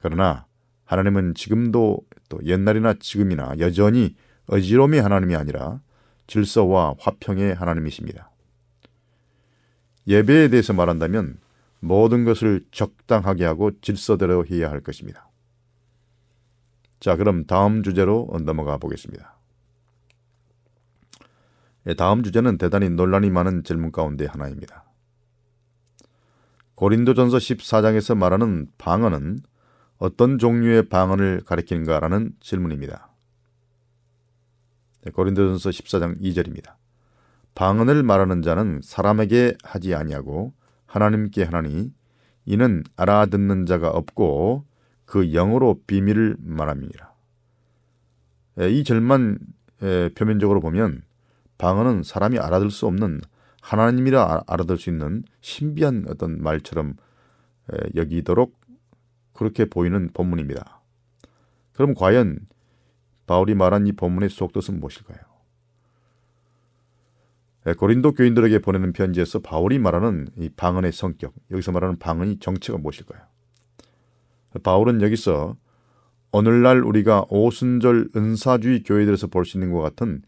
그러나 0.00 0.46
하나님은 0.84 1.34
지금도 1.34 2.00
또 2.28 2.40
옛날이나 2.44 2.94
지금이나 2.94 3.54
여전히 3.58 4.16
어지러움의 4.46 5.02
하나님이 5.02 5.36
아니라 5.36 5.80
질서와 6.26 6.94
화평의 6.98 7.54
하나님이십니다. 7.54 8.30
예배에 10.06 10.48
대해서 10.48 10.72
말한다면 10.72 11.38
모든 11.80 12.24
것을 12.24 12.64
적당하게 12.70 13.44
하고 13.44 13.70
질서대로 13.80 14.44
해야 14.46 14.70
할 14.70 14.80
것입니다. 14.80 15.28
자, 17.00 17.16
그럼 17.16 17.44
다음 17.46 17.82
주제로 17.82 18.28
넘어가 18.44 18.76
보겠습니다. 18.78 19.38
예, 21.86 21.94
다음 21.94 22.22
주제는 22.22 22.58
대단히 22.58 22.90
논란이 22.90 23.30
많은 23.30 23.62
질문 23.62 23.92
가운데 23.92 24.26
하나입니다. 24.26 24.84
고린도전서 26.74 27.38
14장에서 27.38 28.16
말하는 28.16 28.68
방언은 28.78 29.40
어떤 29.98 30.38
종류의 30.38 30.88
방언을 30.88 31.42
가리키는가라는 31.44 32.32
질문입니다. 32.40 33.10
네, 35.02 35.10
고린도전서 35.10 35.70
14장 35.70 36.20
2절입니다. 36.20 36.74
방언을 37.54 38.02
말하는 38.02 38.42
자는 38.42 38.80
사람에게 38.82 39.56
하지 39.64 39.94
아니하고 39.94 40.52
하나님께 40.88 41.44
하나니 41.44 41.92
이는 42.46 42.82
알아듣는 42.96 43.66
자가 43.66 43.90
없고 43.90 44.64
그 45.04 45.30
영으로 45.32 45.80
비밀을 45.86 46.36
말함이니라. 46.40 47.12
예, 48.60 48.70
이 48.70 48.82
절만 48.82 49.38
예, 49.82 50.10
표면적으로 50.14 50.60
보면 50.60 51.02
방언은 51.58 52.02
사람이 52.02 52.38
알아들 52.38 52.70
수 52.70 52.86
없는 52.86 53.20
하나님이라 53.60 54.44
알아들 54.46 54.78
수 54.78 54.90
있는 54.90 55.24
신비한 55.40 56.06
어떤 56.08 56.42
말처럼 56.42 56.94
여기도록 57.94 58.58
그렇게 59.34 59.66
보이는 59.66 60.08
본문입니다. 60.12 60.80
그럼 61.74 61.94
과연 61.94 62.40
바울이 63.26 63.54
말한 63.54 63.86
이 63.86 63.92
본문의 63.92 64.30
속뜻은 64.30 64.80
무엇일까요? 64.80 65.27
고린도 67.74 68.12
교인들에게 68.12 68.60
보내는 68.60 68.92
편지에서 68.92 69.40
바울이 69.40 69.78
말하는 69.78 70.28
이 70.36 70.48
방언의 70.48 70.92
성격, 70.92 71.34
여기서 71.50 71.72
말하는 71.72 71.98
방언이 71.98 72.38
정체가 72.38 72.78
무엇일까요? 72.78 73.20
바울은 74.62 75.02
여기서 75.02 75.56
오늘날 76.32 76.82
우리가 76.82 77.24
오순절 77.28 78.10
은사주의 78.14 78.82
교회들에서 78.82 79.28
볼 79.28 79.44
수 79.44 79.56
있는 79.56 79.72
것 79.72 79.80
같은 79.80 80.22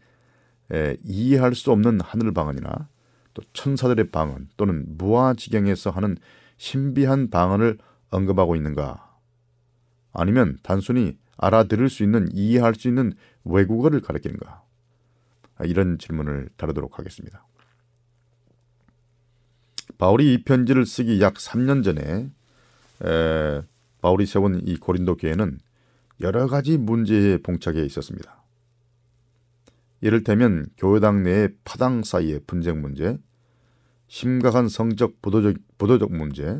에, 0.73 0.97
이해할 1.03 1.53
수 1.55 1.71
없는 1.71 2.01
하늘 2.01 2.33
방언이나 2.33 2.87
또 3.33 3.41
천사들의 3.53 4.11
방언 4.11 4.49
또는 4.57 4.85
무아지경에서 4.97 5.89
하는 5.91 6.17
신비한 6.57 7.29
방언을 7.29 7.77
언급하고 8.09 8.55
있는가? 8.55 9.17
아니면 10.13 10.57
단순히 10.63 11.17
알아들을 11.37 11.89
수 11.89 12.03
있는 12.03 12.27
이해할 12.33 12.75
수 12.75 12.87
있는 12.87 13.13
외국어를 13.43 14.01
가르치는가? 14.01 14.60
이런 15.65 15.97
질문을 15.97 16.49
다루도록 16.57 16.99
하겠습니다. 16.99 17.45
바울이 19.97 20.33
이 20.33 20.43
편지를 20.43 20.85
쓰기 20.85 21.21
약 21.21 21.35
3년 21.35 21.83
전에 21.83 22.31
에, 23.03 23.61
바울이 24.01 24.25
세운 24.25 24.61
이 24.65 24.77
고린도 24.77 25.17
교회는 25.17 25.59
여러 26.21 26.47
가지 26.47 26.77
문제에 26.77 27.37
봉착해 27.37 27.83
있었습니다. 27.85 28.41
이를테면 30.01 30.65
교회당 30.77 31.23
내의 31.23 31.49
파당 31.63 32.03
사이의 32.03 32.41
분쟁 32.47 32.81
문제, 32.81 33.19
심각한 34.07 34.67
성적 34.67 35.21
부도적, 35.21 35.55
부도적 35.77 36.11
문제, 36.11 36.59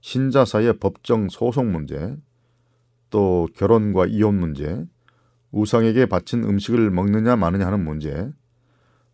신자 0.00 0.44
사이의 0.44 0.78
법정 0.78 1.28
소송 1.28 1.72
문제, 1.72 2.16
또 3.10 3.48
결혼과 3.54 4.06
이혼 4.06 4.38
문제, 4.38 4.86
우상에게 5.52 6.06
바친 6.06 6.44
음식을 6.44 6.90
먹느냐 6.90 7.36
마느냐 7.36 7.66
하는 7.66 7.84
문제, 7.84 8.30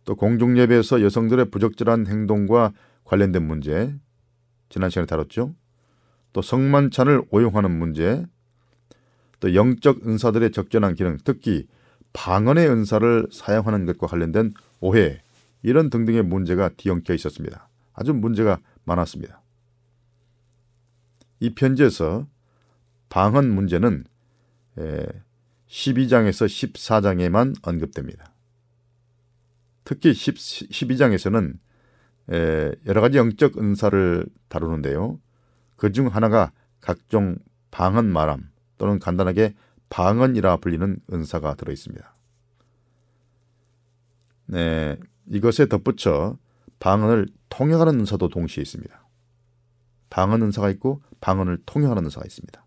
또 0.05 0.15
공중 0.15 0.57
예배에서 0.57 1.01
여성들의 1.01 1.49
부적절한 1.49 2.07
행동과 2.07 2.73
관련된 3.03 3.45
문제, 3.45 3.93
지난 4.69 4.89
시간에 4.89 5.05
다뤘죠. 5.05 5.55
또 6.33 6.41
성만찬을 6.41 7.23
오용하는 7.29 7.71
문제, 7.71 8.25
또 9.39 9.53
영적 9.53 10.07
은사들의 10.07 10.51
적절한 10.51 10.95
기능, 10.95 11.17
특히 11.23 11.67
방언의 12.13 12.69
은사를 12.69 13.27
사용하는 13.31 13.85
것과 13.85 14.07
관련된 14.07 14.51
오해 14.79 15.21
이런 15.61 15.89
등등의 15.89 16.23
문제가 16.23 16.69
뒤엉켜 16.69 17.13
있었습니다. 17.13 17.69
아주 17.93 18.13
문제가 18.13 18.59
많았습니다. 18.85 19.41
이 21.39 21.53
편지에서 21.53 22.27
방언 23.09 23.49
문제는 23.49 24.03
12장에서 25.67 26.45
14장에만 26.45 27.55
언급됩니다. 27.61 28.33
특히 29.83 30.11
12장에서는 30.11 31.57
여러 32.85 33.01
가지 33.01 33.17
영적 33.17 33.57
은사를 33.57 34.25
다루는데요. 34.49 35.19
그 35.75 35.91
중 35.91 36.07
하나가 36.07 36.51
각종 36.81 37.37
방언 37.71 38.11
말함 38.11 38.49
또는 38.77 38.99
간단하게 38.99 39.55
방언이라 39.89 40.57
불리는 40.57 40.99
은사가 41.11 41.55
들어 41.55 41.71
있습니다. 41.71 42.15
네, 44.47 44.97
이것에 45.27 45.67
덧붙여 45.67 46.37
방언을 46.79 47.27
통역하는 47.49 47.99
은사도 47.99 48.29
동시에 48.29 48.61
있습니다. 48.61 49.07
방언 50.09 50.41
은사가 50.41 50.69
있고 50.71 51.01
방언을 51.21 51.59
통역하는 51.65 52.05
은사가 52.05 52.25
있습니다. 52.25 52.65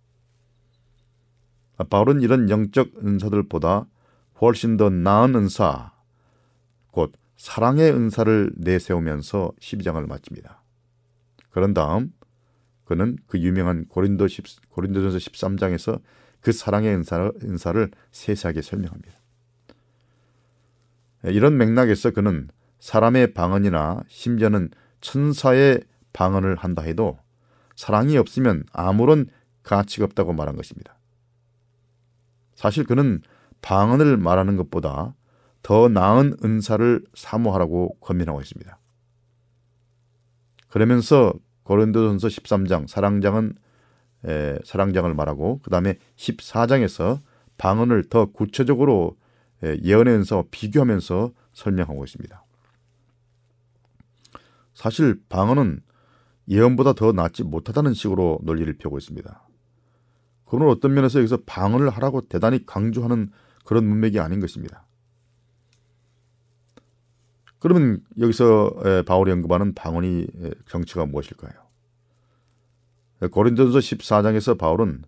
바울은 1.89 2.21
이런 2.21 2.51
영적 2.51 2.93
은사들보다 3.05 3.87
훨씬 4.41 4.77
더 4.77 4.91
나은 4.91 5.35
은사, 5.35 5.93
곧 6.91 7.13
사랑의 7.37 7.93
은사를 7.93 8.53
내세우면서 8.57 9.53
12장을 9.61 10.07
마칩니다. 10.07 10.63
그런 11.51 11.75
다음 11.75 12.13
그는 12.85 13.17
그 13.27 13.39
유명한 13.39 13.87
고린도 13.87 14.29
10, 14.29 14.71
고린도전서 14.71 15.19
13장에서 15.19 16.01
그 16.41 16.53
사랑의 16.53 16.95
은사를, 16.95 17.33
은사를 17.43 17.91
세세하게 18.11 18.63
설명합니다. 18.63 19.15
이런 21.25 21.57
맥락에서 21.59 22.11
그는 22.11 22.49
사람의 22.79 23.35
방언이나 23.35 24.03
심지어는 24.09 24.71
천사의 25.01 25.83
방언을 26.13 26.57
한다 26.57 26.83
해도 26.83 27.19
사랑이 27.77 28.17
없으면 28.17 28.65
아무런 28.73 29.27
가치가 29.63 30.05
없다고 30.07 30.33
말한 30.33 30.57
것입니다. 30.57 31.00
사실 32.61 32.85
그는 32.85 33.23
방언을 33.63 34.19
말하는 34.19 34.57
것보다 34.57 35.15
더 35.63 35.89
나은 35.89 36.37
은사를 36.45 37.03
사모하라고 37.15 37.97
권면하고 38.01 38.43
있습니다. 38.43 38.79
그러면서 40.69 41.33
고린도전서 41.63 42.29
13장 42.29 42.87
사랑장은 42.87 43.55
에, 44.27 44.59
사랑장을 44.63 45.15
말하고 45.15 45.61
그 45.63 45.71
다음에 45.71 45.97
14장에서 46.17 47.23
방언을 47.57 48.11
더 48.11 48.27
구체적으로 48.27 49.17
에, 49.65 49.79
예언의 49.83 50.17
은사와 50.17 50.45
비교하면서 50.51 51.33
설명하고 51.55 52.05
있습니다. 52.05 52.45
사실 54.75 55.19
방언은 55.31 55.81
예언보다 56.47 56.93
더 56.93 57.13
낫지 57.13 57.43
못하다는 57.43 57.95
식으로 57.95 58.41
논리를 58.43 58.71
펴고 58.77 58.99
있습니다. 58.99 59.50
그건 60.51 60.67
어떤 60.69 60.95
면에서 60.95 61.21
여기서 61.21 61.43
방언을 61.47 61.91
하라고 61.91 62.23
대단히 62.23 62.67
강조하는 62.67 63.31
그런 63.65 63.87
문맥이 63.87 64.19
아닌 64.19 64.41
것입니다. 64.41 64.85
그러면 67.61 68.01
여기서 68.19 69.05
바울이 69.07 69.31
언급하는 69.31 69.75
방언이 69.75 70.27
정치가 70.67 71.07
무엇일까요? 71.07 71.53
고린도전서 73.31 73.79
14장에서 73.79 74.59
바울은 74.59 75.05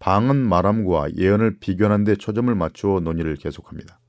방언 0.00 0.36
말함과 0.48 1.14
예언을 1.14 1.60
비교하는 1.60 2.02
데 2.02 2.16
초점을 2.16 2.52
맞추어 2.52 2.98
논의를 2.98 3.36
계속합니다. 3.36 4.00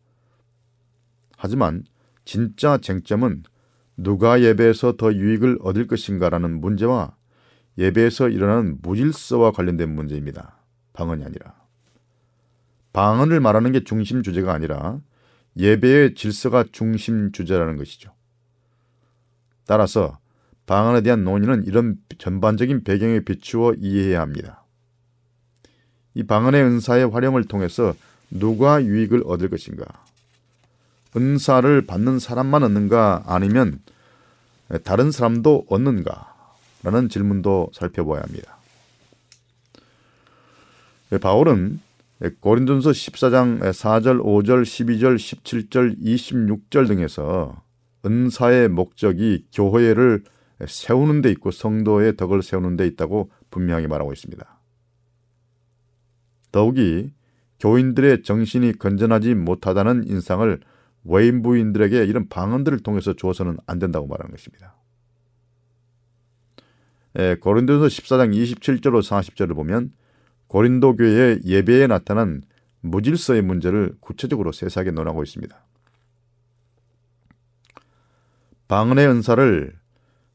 하지만 1.37 1.83
진짜 2.25 2.79
쟁점은 2.79 3.43
누가 3.95 4.41
예배에서 4.41 4.93
더 4.97 5.13
유익을 5.13 5.59
얻을 5.61 5.85
것인가라는 5.85 6.59
문제와 6.61 7.15
예배에서 7.77 8.29
일어나는 8.29 8.79
무질서와 8.81 9.51
관련된 9.51 9.93
문제입니다. 9.93 10.62
방언이 10.93 11.23
아니라. 11.23 11.55
방언을 12.93 13.39
말하는 13.39 13.71
게 13.71 13.83
중심 13.83 14.21
주제가 14.21 14.53
아니라 14.53 14.99
예배의 15.57 16.15
질서가 16.15 16.65
중심 16.71 17.31
주제라는 17.31 17.77
것이죠. 17.77 18.13
따라서 19.65 20.19
방언에 20.65 21.01
대한 21.01 21.23
논의는 21.23 21.65
이런 21.65 21.97
전반적인 22.17 22.83
배경에 22.83 23.19
비추어 23.21 23.73
이해해야 23.73 24.21
합니다. 24.21 24.63
이 26.13 26.23
방언의 26.23 26.63
은사의 26.63 27.09
활용을 27.09 27.45
통해서 27.45 27.93
누가 28.29 28.83
유익을 28.83 29.23
얻을 29.25 29.49
것인가? 29.49 29.85
은사를 31.15 31.85
받는 31.85 32.19
사람만 32.19 32.63
얻는가 32.63 33.23
아니면 33.25 33.81
다른 34.83 35.11
사람도 35.11 35.65
얻는가? 35.69 36.33
라는 36.83 37.09
질문도 37.09 37.71
살펴봐야 37.73 38.21
합니다. 38.21 38.57
바울은 41.19 41.79
고린전서 42.39 42.91
14장 42.91 43.59
4절, 43.59 44.21
5절, 44.23 44.63
12절, 44.63 45.15
17절, 45.15 45.99
26절 46.01 46.87
등에서 46.87 47.61
은사의 48.05 48.69
목적이 48.69 49.45
교회를 49.53 50.23
세우는 50.65 51.21
데 51.21 51.31
있고 51.31 51.51
성도의 51.51 52.15
덕을 52.15 52.41
세우는 52.41 52.77
데 52.77 52.87
있다고 52.87 53.29
분명히 53.49 53.87
말하고 53.87 54.13
있습니다. 54.13 54.59
더욱이 56.51 57.11
교인들의 57.59 58.23
정신이 58.23 58.77
건전하지 58.77 59.35
못하다는 59.35 60.07
인상을 60.07 60.59
외인 61.05 61.41
부인들에게 61.41 62.05
이런 62.05 62.29
방언들을 62.29 62.79
통해서 62.79 63.13
주어서는 63.13 63.57
안 63.65 63.79
된다고 63.79 64.07
말하는 64.07 64.31
것입니다. 64.31 64.75
예, 67.19 67.35
고린도서 67.39 67.87
14장 67.87 68.33
27절로 68.33 69.01
40절을 69.01 69.55
보면 69.55 69.91
고린도 70.53 70.97
교회의 70.97 71.39
예배에 71.45 71.87
나타난 71.87 72.43
무질서의 72.81 73.41
문제를 73.41 73.95
구체적으로 73.99 74.51
세세하게 74.51 74.91
논하고 74.91 75.23
있습니다. 75.23 75.65
방언의 78.67 79.07
은사를 79.07 79.75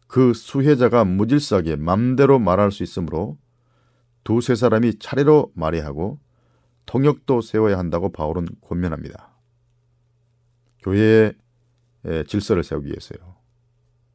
그 0.08 0.34
수혜자가 0.34 1.04
무질서하게 1.04 1.76
맘대로 1.76 2.40
말할 2.40 2.72
수 2.72 2.82
있으므로 2.82 3.38
두세 4.24 4.56
사람이 4.56 4.98
차례로 4.98 5.52
말해하고 5.54 6.18
통역도 6.86 7.40
세워야 7.40 7.78
한다고 7.78 8.10
바울은 8.10 8.48
권면합니다. 8.62 9.30
교회의 10.82 11.34
질서를 12.26 12.64
세우기 12.64 12.88
위해서요. 12.88 13.36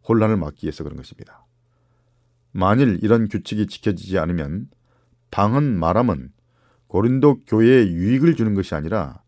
혼란을 0.09 0.35
막기 0.35 0.65
위해서 0.65 0.83
그런 0.83 0.97
것입니다. 0.97 1.45
만일 2.51 2.99
이런 3.01 3.29
규칙이 3.29 3.67
지켜지지 3.67 4.19
않으면 4.19 4.67
방언 5.33 5.79
말함은 5.79 6.31
고린도 6.85 7.45
교회에 7.47 7.87
유익을 7.87 8.35
주는 8.35 8.53
것이 8.53 8.75
아니라 8.75 9.23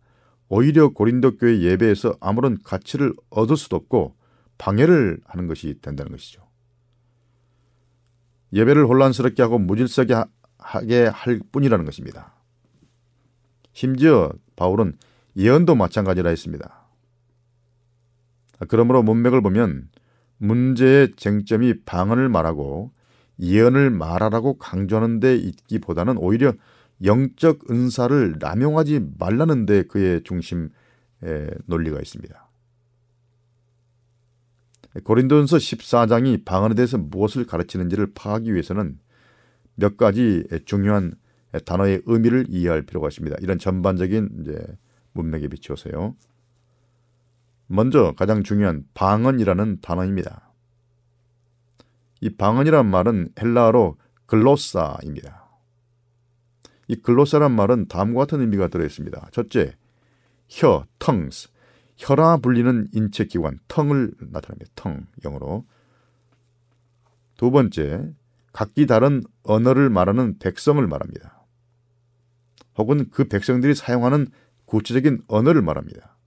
오히려 0.49 0.89
고린도 0.89 1.37
교회 1.37 1.61
예배에서 1.61 2.15
아무런 2.21 2.59
가치를 2.63 3.11
얻을 3.31 3.57
수도 3.57 3.75
없고 3.75 4.15
방해를 4.59 5.19
하는 5.25 5.47
것이 5.47 5.79
된다는 5.81 6.11
것이죠. 6.11 6.47
예배를 8.53 8.85
혼란스럽게 8.85 9.41
하고 9.41 9.57
무질서게 9.57 10.13
하게 10.59 11.07
할 11.07 11.39
뿐이라는 11.51 11.85
것입니다. 11.85 12.35
심지어 13.73 14.31
바울은 14.55 14.99
예언도 15.35 15.73
마찬가지라 15.73 16.29
했습니다. 16.29 16.87
그러므로 18.69 19.01
문맥을 19.01 19.41
보면 19.41 19.89
문제의 20.37 21.13
쟁점이 21.15 21.81
방언을 21.83 22.29
말하고 22.29 22.91
예언을 23.39 23.89
말하라고 23.89 24.57
강조하는 24.57 25.19
데 25.19 25.35
있기보다는 25.35 26.17
오히려 26.17 26.53
영적 27.03 27.69
은사를 27.69 28.37
남용하지 28.39 29.05
말라는 29.17 29.65
데 29.65 29.83
그의 29.83 30.23
중심 30.23 30.69
논리가 31.65 31.99
있습니다. 31.99 32.49
고린도전서 35.03 35.57
14장이 35.57 36.45
방언에 36.45 36.73
대해서 36.73 36.97
무엇을 36.97 37.45
가르치는지를 37.45 38.13
파악하기 38.13 38.53
위해서는 38.53 38.97
몇 39.75 39.97
가지 39.97 40.47
중요한 40.65 41.13
단어의 41.65 42.03
의미를 42.05 42.45
이해할 42.47 42.83
필요가 42.83 43.09
있습니다. 43.09 43.35
이런 43.41 43.59
전반적인 43.59 44.29
이제 44.41 44.65
문맥에 45.11 45.49
비추어서요. 45.49 46.15
먼저 47.67 48.13
가장 48.15 48.43
중요한 48.43 48.85
방언이라는 48.93 49.79
단어입니다. 49.81 50.44
이 52.21 52.29
방언이란 52.29 52.85
말은 52.85 53.29
헬라어로 53.39 53.97
글로사입니다. 54.25 55.45
이 56.87 56.95
글로사란 56.95 57.51
말은 57.51 57.87
다음과 57.87 58.21
같은 58.21 58.41
의미가 58.41 58.67
들어 58.67 58.85
있습니다. 58.85 59.29
첫째, 59.31 59.75
혀, 60.47 60.85
tongues. 60.99 61.49
혀라 61.97 62.37
불리는 62.37 62.87
인체 62.91 63.25
기관, 63.25 63.59
텅을 63.67 64.13
나타냅니다. 64.19 64.71
텅, 64.75 65.07
영어로. 65.23 65.65
두 67.37 67.51
번째, 67.51 68.11
각기 68.51 68.85
다른 68.85 69.23
언어를 69.43 69.89
말하는 69.89 70.37
백성을 70.39 70.85
말합니다. 70.85 71.45
혹은 72.77 73.09
그 73.09 73.25
백성들이 73.25 73.75
사용하는 73.75 74.27
구체적인 74.65 75.23
언어를 75.27 75.61
말합니다. 75.61 76.17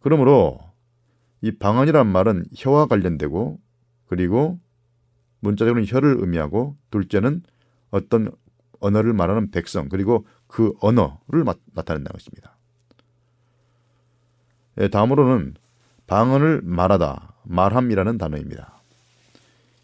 그러므로 0.00 0.58
이 1.44 1.52
방언이란 1.52 2.06
말은 2.06 2.46
혀와 2.56 2.86
관련되고 2.86 3.60
그리고 4.06 4.58
문자적으로는 5.40 5.86
혀를 5.86 6.16
의미하고 6.20 6.74
둘째는 6.90 7.42
어떤 7.90 8.32
언어를 8.80 9.12
말하는 9.12 9.50
백성 9.50 9.90
그리고 9.90 10.26
그 10.46 10.72
언어를 10.80 11.44
나타낸다는 11.74 12.12
것입니다. 12.14 12.56
예, 14.80 14.88
다음으로는 14.88 15.56
방언을 16.06 16.62
말하다, 16.64 17.34
말함이라는 17.42 18.16
단어입니다. 18.16 18.80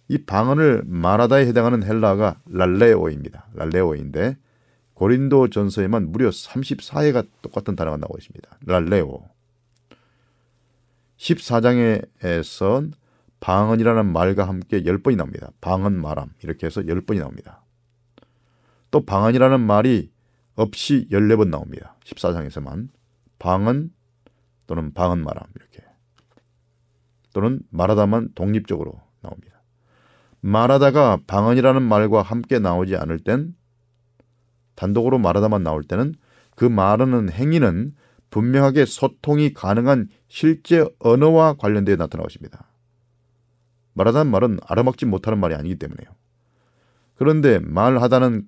이 0.08 0.16
방언을 0.16 0.84
말하다에 0.86 1.46
해당하는 1.46 1.82
헬라가 1.82 2.40
랄레오입니다. 2.46 3.48
랄레오인데 3.52 4.38
고린도 4.94 5.50
전서에만 5.50 6.10
무려 6.10 6.30
34회가 6.30 7.28
똑같은 7.42 7.76
단어가 7.76 7.98
나오고 7.98 8.16
있습니다. 8.16 8.48
랄레오. 8.64 9.39
14장에선 11.20 12.92
방언이라는 13.40 14.12
말과 14.12 14.48
함께 14.48 14.82
10번이 14.82 15.16
나옵니다. 15.16 15.50
방언 15.60 16.00
말함 16.00 16.32
이렇게 16.42 16.66
해서 16.66 16.80
10번이 16.80 17.18
나옵니다. 17.18 17.62
또 18.90 19.04
방언이라는 19.04 19.60
말이 19.60 20.10
없이 20.54 21.06
14번 21.10 21.48
나옵니다. 21.48 21.96
14장에서만 22.04 22.88
방언 23.38 23.92
또는 24.66 24.92
방언 24.92 25.22
말함 25.22 25.44
이렇게 25.56 25.84
또는 27.32 27.60
말하다만 27.70 28.30
독립적으로 28.34 29.00
나옵니다. 29.20 29.62
말하다가 30.40 31.20
방언이라는 31.26 31.82
말과 31.82 32.22
함께 32.22 32.58
나오지 32.58 32.96
않을 32.96 33.20
땐 33.20 33.54
단독으로 34.74 35.18
말하다만 35.18 35.62
나올 35.62 35.84
때는 35.84 36.14
그 36.56 36.64
말하는 36.64 37.30
행위는 37.30 37.94
분명하게 38.30 38.86
소통이 38.86 39.52
가능한 39.52 40.08
실제 40.28 40.86
언어와 40.98 41.54
관련되어 41.54 41.96
나타나 41.96 42.22
것입니다. 42.22 42.66
말하다는 43.94 44.30
말은 44.30 44.58
알아먹지 44.66 45.06
못하는 45.06 45.38
말이 45.38 45.54
아니기 45.54 45.76
때문에요. 45.76 46.08
그런데 47.16 47.58
말하다는 47.58 48.46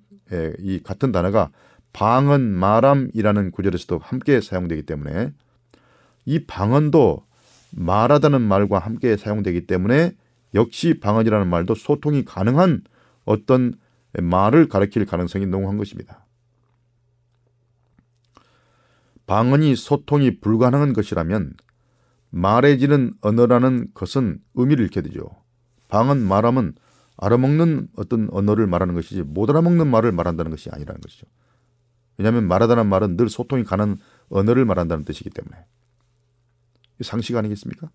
이 0.59 0.79
같은 0.81 1.11
단어가 1.11 1.51
방언 1.91 2.41
말함이라는 2.41 3.51
구절에서도 3.51 3.99
함께 3.99 4.41
사용되기 4.41 4.83
때문에 4.83 5.31
이 6.25 6.45
방언도 6.45 7.25
말하다는 7.71 8.41
말과 8.41 8.79
함께 8.79 9.17
사용되기 9.17 9.67
때문에 9.67 10.15
역시 10.55 10.99
방언이라는 10.99 11.47
말도 11.47 11.75
소통이 11.75 12.25
가능한 12.25 12.83
어떤 13.25 13.73
말을 14.13 14.69
가리킬 14.69 15.05
가능성이 15.05 15.45
농후한 15.45 15.77
것입니다. 15.77 16.22
방언이 19.25 19.75
소통이 19.75 20.39
불가능한 20.39 20.93
것이라면 20.93 21.53
말해지는 22.31 23.13
언어라는 23.21 23.89
것은 23.93 24.39
의미를 24.55 24.83
잃게 24.85 25.01
되죠. 25.01 25.29
방언 25.87 26.25
말하면 26.25 26.73
알아먹는 27.17 27.89
어떤 27.95 28.27
언어를 28.31 28.67
말하는 28.67 28.95
것이지 28.95 29.21
못 29.21 29.49
알아먹는 29.49 29.87
말을 29.87 30.11
말한다는 30.11 30.51
것이 30.51 30.69
아니라는 30.71 30.99
것이죠. 30.99 31.27
왜냐하면 32.17 32.47
말하다는 32.47 32.87
말은 32.87 33.17
늘 33.17 33.29
소통이 33.29 33.63
가는 33.63 33.97
언어를 34.29 34.65
말한다는 34.65 35.05
뜻이기 35.05 35.29
때문에 35.29 35.65
상식 37.01 37.35
아니겠습니까? 37.35 37.89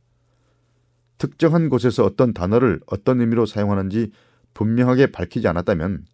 특정한 1.19 1.69
곳에서 1.69 2.05
어떤 2.05 2.33
단어를 2.33 2.81
어떤 2.87 3.21
의미로 3.21 3.45
사용하는지 3.45 4.13
분명하게 4.55 5.11
밝히지 5.11 5.49
않았다면 5.49 6.07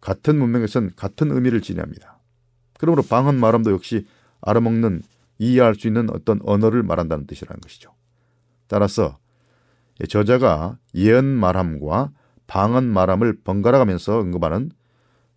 같은 0.00 0.38
문명에선 0.38 0.92
같은 0.96 1.30
의미를 1.32 1.60
지니합니다. 1.60 2.18
그러므로 2.78 3.02
방언 3.02 3.38
말함도 3.38 3.72
역시 3.72 4.06
알아먹는 4.42 5.02
이해할 5.38 5.74
수 5.74 5.86
있는 5.86 6.10
어떤 6.10 6.40
언어를 6.44 6.82
말한다는 6.82 7.26
뜻이라는 7.26 7.60
것이죠. 7.60 7.92
따라서 8.66 9.18
저자가 10.08 10.78
예언 10.94 11.24
말함과 11.24 12.12
방언 12.46 12.86
말함을 12.86 13.40
번갈아 13.42 13.78
가면서 13.78 14.18
언급하는 14.18 14.70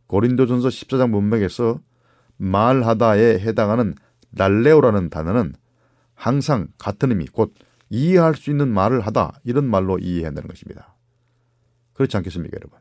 고린도전서 0.08 0.68
14장 0.68 1.10
문맥에서 1.10 1.80
말하다에 2.38 3.40
해당하는 3.40 3.96
날레오라는 4.32 5.10
단어는 5.10 5.54
항상 6.16 6.68
같은 6.78 7.12
의미, 7.12 7.26
곧 7.28 7.54
이해할 7.90 8.36
수 8.36 8.50
있는 8.50 8.74
말을 8.74 9.02
하다 9.02 9.40
이런 9.44 9.66
말로 9.66 10.00
이해해야 10.00 10.28
한다는 10.28 10.48
것입니다. 10.48 10.96
그렇지 11.94 12.18
않겠습니까, 12.18 12.58
여러분? 12.60 12.80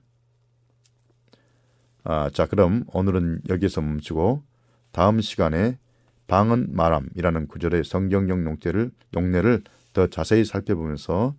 아, 2.04 2.30
자, 2.30 2.46
그럼 2.46 2.84
오늘은 2.88 3.42
여기서 3.48 3.80
멈추고 3.80 4.42
다음 4.90 5.20
시간에 5.20 5.78
방언 6.26 6.68
말함이라는 6.70 7.48
구절의 7.48 7.84
성경용 7.84 8.44
용례를 8.46 8.90
용례를 9.14 9.62
더 9.92 10.06
자세히 10.06 10.44
살펴보면서 10.44 11.34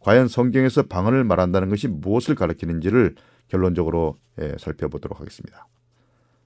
과연 0.00 0.28
성경에서 0.28 0.84
방언을 0.84 1.24
말한다는 1.24 1.68
것이 1.68 1.88
무엇을 1.88 2.34
가리키는지를 2.34 3.16
결론적으로 3.48 4.18
예, 4.40 4.54
살펴보도록 4.58 5.20
하겠습니다. 5.20 5.66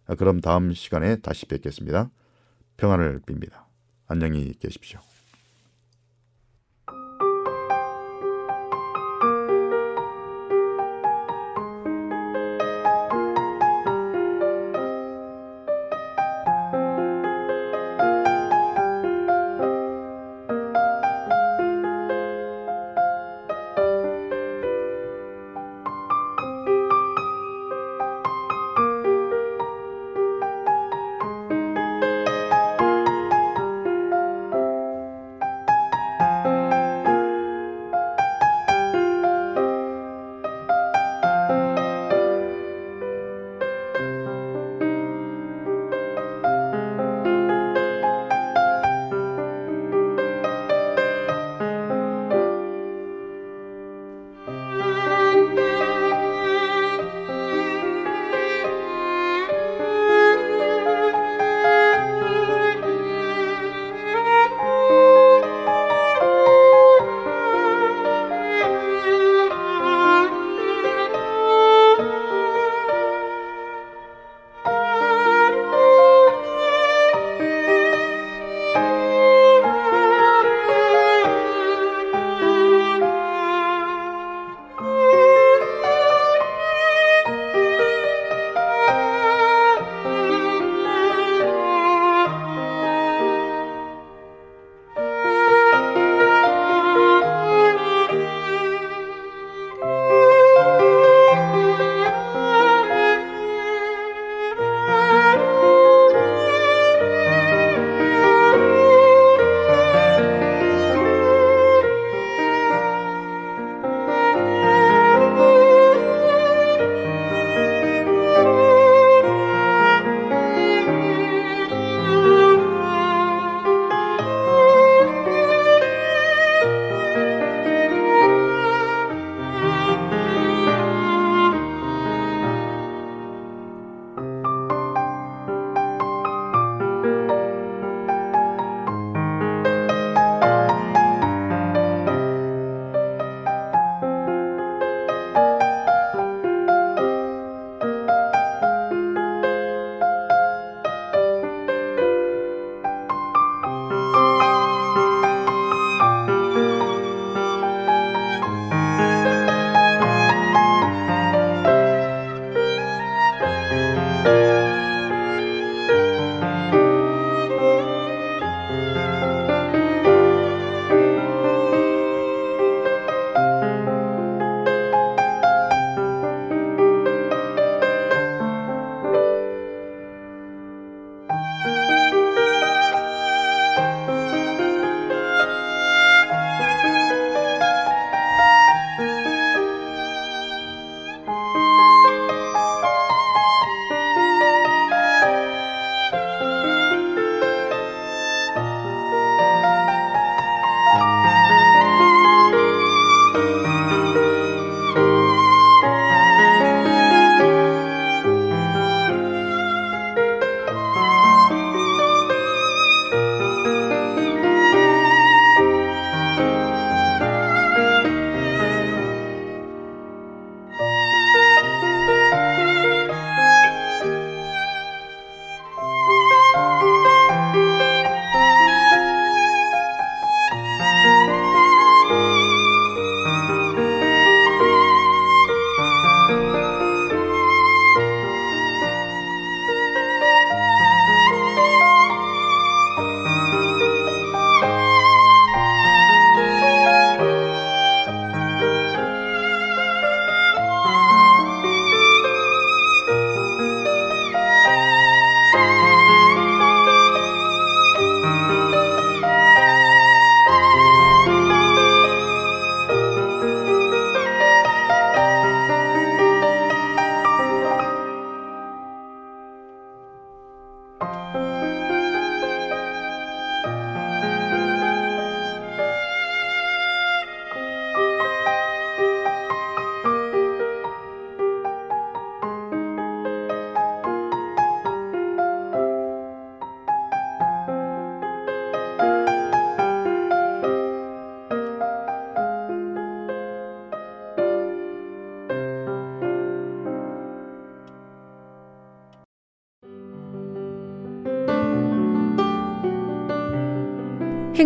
아, 0.07 0.15
그럼 0.15 0.41
다음 0.41 0.73
시간에 0.73 1.17
다시 1.17 1.47
뵙겠습니다. 1.47 2.11
평안을 2.77 3.21
빕니다. 3.27 3.65
안녕히 4.07 4.53
계십시오. 4.59 5.01